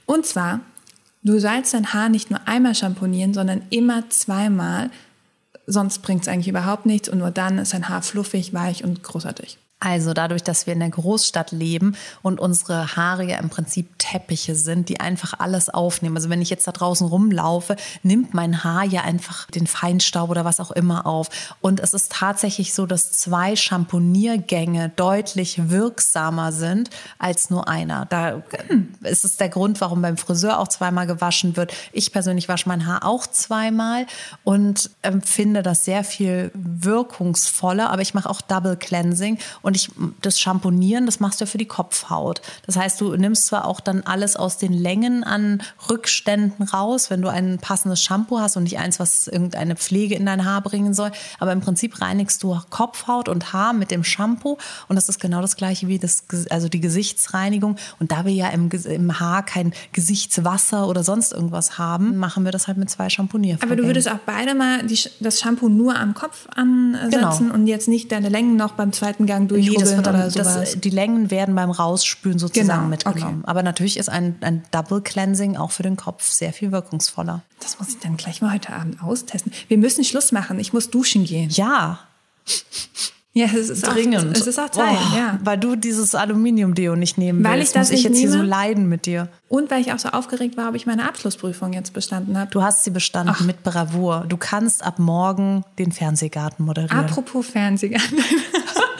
[0.07, 0.61] Und zwar
[1.27, 4.91] Du sollst dein Haar nicht nur einmal schamponieren, sondern immer zweimal.
[5.67, 9.03] Sonst bringt es eigentlich überhaupt nichts und nur dann ist dein Haar fluffig, weich und
[9.03, 9.59] großartig.
[9.79, 14.55] Also dadurch, dass wir in der Großstadt leben und unsere Haare ja im Prinzip Teppiche
[14.55, 16.17] sind, die einfach alles aufnehmen.
[16.17, 20.47] Also wenn ich jetzt da draußen rumlaufe, nimmt mein Haar ja einfach den Feinstaub oder
[20.47, 21.29] was auch immer auf.
[21.61, 28.07] Und es ist tatsächlich so, dass zwei Champoniergänge deutlich wirksamer sind als nur einer.
[28.07, 31.75] Da hm, ist es der Grund, warum beim Friseur auch zweimal gewaschen wird.
[31.93, 34.07] Ich persönlich wasche mein Haar auch zweimal
[34.43, 37.91] und empfinde das sehr viel wirkungsvoller.
[37.91, 39.37] Aber ich mache auch Double Cleansing
[39.67, 39.91] und ich,
[40.23, 42.41] das Schamponieren, das machst du ja für die Kopfhaut.
[42.67, 45.61] Das heißt, du nimmst zwar auch dann alles aus den Längen an
[45.91, 50.25] Rückständen raus, wenn du ein passendes Shampoo hast und nicht eins, was irgendeine Pflege in
[50.25, 51.11] dein Haar bringen soll.
[51.41, 54.57] Aber im Prinzip reinigst du Kopfhaut und Haar mit dem Shampoo.
[54.87, 57.75] Und das ist genau das gleiche wie das, also die Gesichtsreinigung.
[57.99, 62.53] Und da wir ja im, im Haar kein Gesichtswasser oder sonst irgendwas haben, machen wir
[62.53, 63.73] das halt mit zwei Shampooniervorgängen.
[63.73, 67.55] Aber du würdest auch beide mal die, das Shampoo nur am Kopf ansetzen genau.
[67.55, 70.81] und jetzt nicht deine Längen noch beim zweiten Gang durch nee, das wird dann, das,
[70.81, 73.41] die Längen werden beim Rausspülen sozusagen genau, mitgenommen.
[73.41, 73.51] Okay.
[73.51, 77.43] Aber natürlich ist ein, ein Double Cleansing auch für den Kopf sehr viel wirkungsvoller.
[77.61, 79.53] Das muss ich dann gleich mal heute Abend austesten.
[79.69, 80.61] Wir müssen Schluss machen.
[80.61, 81.51] Ich muss duschen gehen.
[81.51, 82.01] Ja.
[83.37, 84.29] Ja, es ist dringend.
[84.29, 85.39] Auch, es ist auch Zeit, oh, ja.
[85.45, 88.33] Weil du dieses Aluminium-Deo nicht nehmen weil willst, ich das muss ich jetzt nehme.
[88.33, 89.29] hier so leiden mit dir.
[89.51, 92.51] Und weil ich auch so aufgeregt war, ob ich meine Abschlussprüfung jetzt bestanden habe.
[92.51, 93.45] Du hast sie bestanden Ach.
[93.45, 94.25] mit Bravour.
[94.27, 96.99] Du kannst ab morgen den Fernsehgarten moderieren.
[96.99, 98.17] Apropos Fernsehgarten.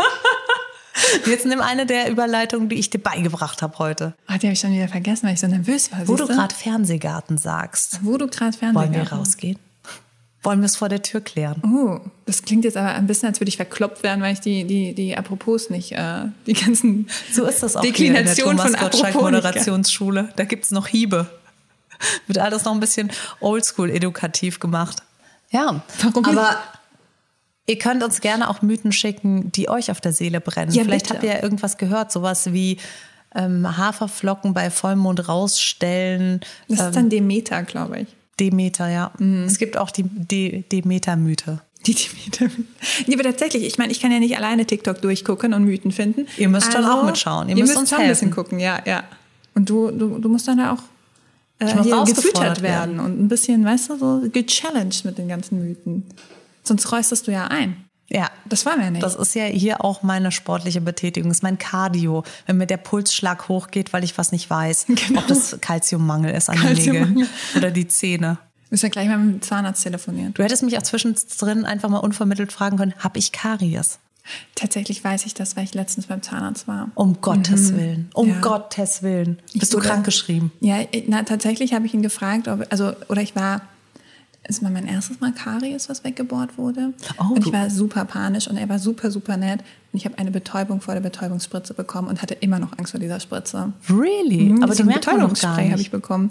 [1.27, 4.15] Jetzt nimm eine der Überleitungen, die ich dir beigebracht habe heute.
[4.29, 6.07] Oh, die habe ich schon wieder vergessen, weil ich so nervös war.
[6.07, 8.01] Wo du gerade Fernsehgarten sagst.
[8.03, 8.95] Wo du gerade Fernsehgarten.
[8.95, 9.59] Wollen wir rausgehen?
[10.43, 11.61] Wollen wir es vor der Tür klären?
[11.65, 14.65] Oh, das klingt jetzt aber ein bisschen, als würde ich verkloppt werden, weil ich die,
[14.65, 18.81] die, die Apropos nicht, äh, die ganzen So ist das auch Deklination hier in der
[18.81, 20.29] Thomas Gottschalk Moderationsschule.
[20.37, 21.27] Da gibt es noch Hiebe.
[22.29, 23.11] Wird alles noch ein bisschen
[23.41, 25.03] oldschool edukativ gemacht.
[25.51, 26.57] Ja, Warum aber
[27.67, 30.73] Ihr könnt uns gerne auch Mythen schicken, die euch auf der Seele brennen.
[30.73, 31.15] Ja, Vielleicht bitte.
[31.15, 32.79] habt ihr ja irgendwas gehört, sowas wie
[33.35, 36.41] ähm, Haferflocken bei Vollmond rausstellen.
[36.69, 38.09] Das ähm, ist dann Demeter, glaube ich.
[38.39, 39.13] Demeter, ja.
[39.19, 39.45] Mhm.
[39.45, 41.61] Es gibt auch die De Demeter-Mythe.
[41.87, 42.55] Die Demeter.
[43.07, 46.27] Nee, aber tatsächlich, ich meine, ich kann ja nicht alleine TikTok durchgucken und Mythen finden.
[46.37, 47.49] Ihr müsst also, schon auch mitschauen.
[47.49, 49.05] Ihr, ihr müsst, uns schon ein bisschen gucken, ja, ja.
[49.55, 50.83] Und du, du, du musst dann ja auch
[51.59, 56.05] äh, hier gefüttert werden und ein bisschen, weißt du, so gechallenged mit den ganzen Mythen.
[56.67, 57.87] Sonst räusterst du ja ein.
[58.09, 58.31] Ja.
[58.49, 59.03] Das wollen wir nicht.
[59.03, 61.31] Das ist ja hier auch meine sportliche Betätigung.
[61.31, 62.23] Das ist mein Cardio.
[62.47, 64.87] Wenn mir der Pulsschlag hochgeht, weil ich was nicht weiß.
[64.97, 65.21] Genau.
[65.21, 68.39] Ob das Kalziummangel ist an den Nägeln oder die Zähne.
[68.71, 70.35] Müssen wir gleich mal mit dem Zahnarzt telefonieren.
[70.35, 73.99] Du hättest mich auch zwischendrin einfach mal unvermittelt fragen können, habe ich Karies?
[74.55, 76.91] Tatsächlich weiß ich das, weil ich letztens beim Zahnarzt war.
[76.95, 77.77] Um Gottes mhm.
[77.77, 78.11] Willen.
[78.15, 78.41] Um ja.
[78.41, 79.39] Gottes Willen.
[79.55, 80.51] Bist wurde, du krankgeschrieben?
[80.61, 83.63] Ja, na, tatsächlich habe ich ihn gefragt, ob, also, oder ich war
[84.49, 86.93] es war mein erstes Mal Karies, was weggebohrt wurde.
[87.19, 89.61] Oh, und ich war super panisch und er war super, super nett.
[89.93, 93.01] Und ich habe eine Betäubung vor der Betäubungsspritze bekommen und hatte immer noch Angst vor
[93.01, 93.73] dieser Spritze.
[93.89, 94.51] Really?
[94.51, 96.31] Mhm, Aber so ein Betäubungsspray habe ich bekommen.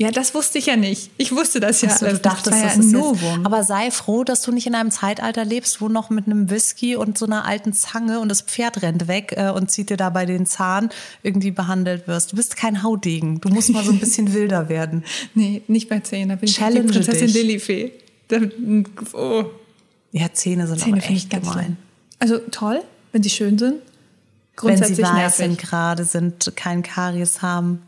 [0.00, 1.10] Ja, das wusste ich ja nicht.
[1.18, 1.90] Ich wusste das ja.
[1.90, 3.44] So, du dachtest, das, das ist Novum.
[3.44, 6.96] Aber sei froh, dass du nicht in einem Zeitalter lebst, wo noch mit einem Whisky
[6.96, 10.24] und so einer alten Zange und das Pferd rennt weg äh, und zieht dir dabei
[10.24, 10.88] den Zahn
[11.22, 12.32] irgendwie behandelt wirst.
[12.32, 13.42] Du bist kein Haudegen.
[13.42, 15.04] Du musst mal so ein bisschen wilder werden.
[15.34, 16.30] Nee, nicht bei Zähnen.
[16.30, 17.92] Da bin Challenge ich die Prinzessin Lilifee.
[19.12, 19.44] Oh.
[20.12, 21.52] Ja, Zähne sind Zähne aber echt gemein.
[21.52, 21.76] Schlimm.
[22.18, 22.80] Also toll,
[23.12, 23.82] wenn sie schön sind.
[24.56, 25.46] Grundsätzlich wenn sie weiß nervig.
[25.46, 27.82] sind, gerade sind, kein Karies haben.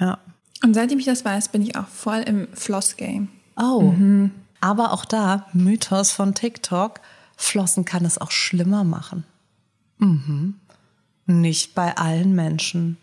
[0.00, 0.18] Ja.
[0.62, 3.28] Und seitdem ich das weiß, bin ich auch voll im Floss-Game.
[3.56, 3.82] Oh.
[3.82, 4.30] Mhm.
[4.60, 7.00] Aber auch da, Mythos von TikTok,
[7.36, 9.24] Flossen kann es auch schlimmer machen.
[9.98, 10.54] Mhm.
[11.26, 12.96] Nicht bei allen Menschen.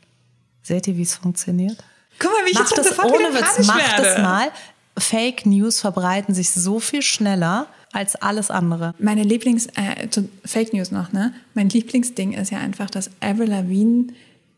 [0.62, 1.84] Seht ihr, wie es funktioniert?
[2.20, 4.52] Guck mal, wie ich macht jetzt das ohne Witz, macht es mal.
[4.98, 8.94] Fake News verbreiten sich so viel schneller als alles andere.
[9.00, 10.08] Meine Lieblings äh,
[10.46, 11.34] Fake News noch, ne?
[11.54, 14.08] Mein Lieblingsding ist ja einfach, dass Avril Lavigne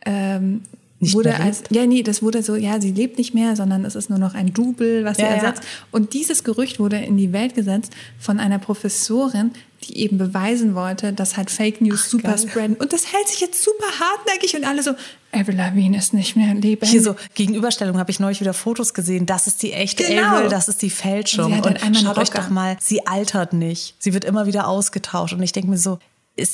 [0.05, 0.61] ähm,
[1.05, 3.85] Nicht wurde mehr als, ja, nee, das wurde so, ja, sie lebt nicht mehr, sondern
[3.85, 5.35] es ist nur noch ein Double, was sie Ja, ja.
[5.35, 5.63] ersetzt.
[5.91, 9.51] Und dieses Gerücht wurde in die Welt gesetzt von einer Professorin,
[9.87, 12.39] die eben beweisen wollte, dass halt Fake News super geil.
[12.39, 12.75] spreaden.
[12.77, 14.91] Und das hält sich jetzt super hartnäckig und alle so,
[15.31, 16.89] Avril Lavigne ist nicht mehr lebendig.
[16.89, 19.25] Hier so Gegenüberstellung habe ich neulich wieder Fotos gesehen.
[19.25, 20.37] Das ist die echte Genau.
[20.37, 21.47] Avril, das ist die Fälschung.
[21.51, 23.95] Sie hat Und halt einmal einen schaut euch doch mal, sie altert nicht.
[23.99, 25.33] Sie wird immer wieder ausgetauscht.
[25.33, 25.99] Und ich denke mir so,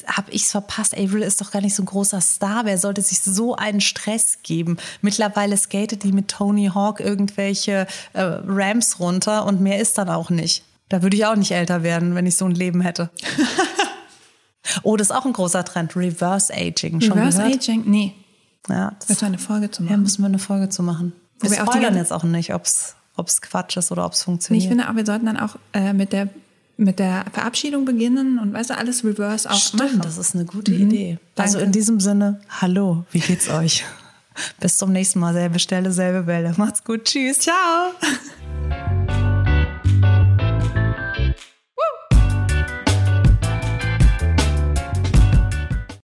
[0.07, 0.95] habe ich es verpasst?
[0.97, 2.65] Avril ist doch gar nicht so ein großer Star.
[2.65, 4.77] Wer sollte sich so einen Stress geben?
[5.01, 10.29] Mittlerweile skatet die mit Tony Hawk irgendwelche äh, Ramps runter und mehr ist dann auch
[10.29, 10.63] nicht.
[10.89, 13.09] Da würde ich auch nicht älter werden, wenn ich so ein Leben hätte.
[14.83, 15.95] oh, das ist auch ein großer Trend.
[15.95, 17.01] Reverse Aging.
[17.01, 17.55] Schon Reverse gehört?
[17.55, 17.83] Aging?
[17.85, 18.13] Nee.
[18.69, 20.03] Ja, das Das war eine Folge zu ja, machen.
[20.03, 21.13] müssen wir eine Folge zu machen.
[21.39, 22.95] Wo Wir wir spoilern jetzt auch nicht, ob es
[23.41, 24.63] Quatsch ist oder ob es Nee, funktioniert.
[24.63, 26.29] ich finde auch, wir sollten dann auch äh, mit, der,
[26.77, 29.89] mit der Verabschiedung beginnen und weißt du, alles reverse auch machen.
[29.89, 31.19] Stimmt, das ist eine gute Idee.
[31.35, 31.65] Also Danke.
[31.65, 33.85] in diesem Sinne, hallo, wie geht's euch?
[34.59, 36.53] Bis zum nächsten Mal, selbe Stelle, selbe Welle.
[36.57, 37.39] Macht's gut, tschüss.
[37.39, 37.91] Ciao!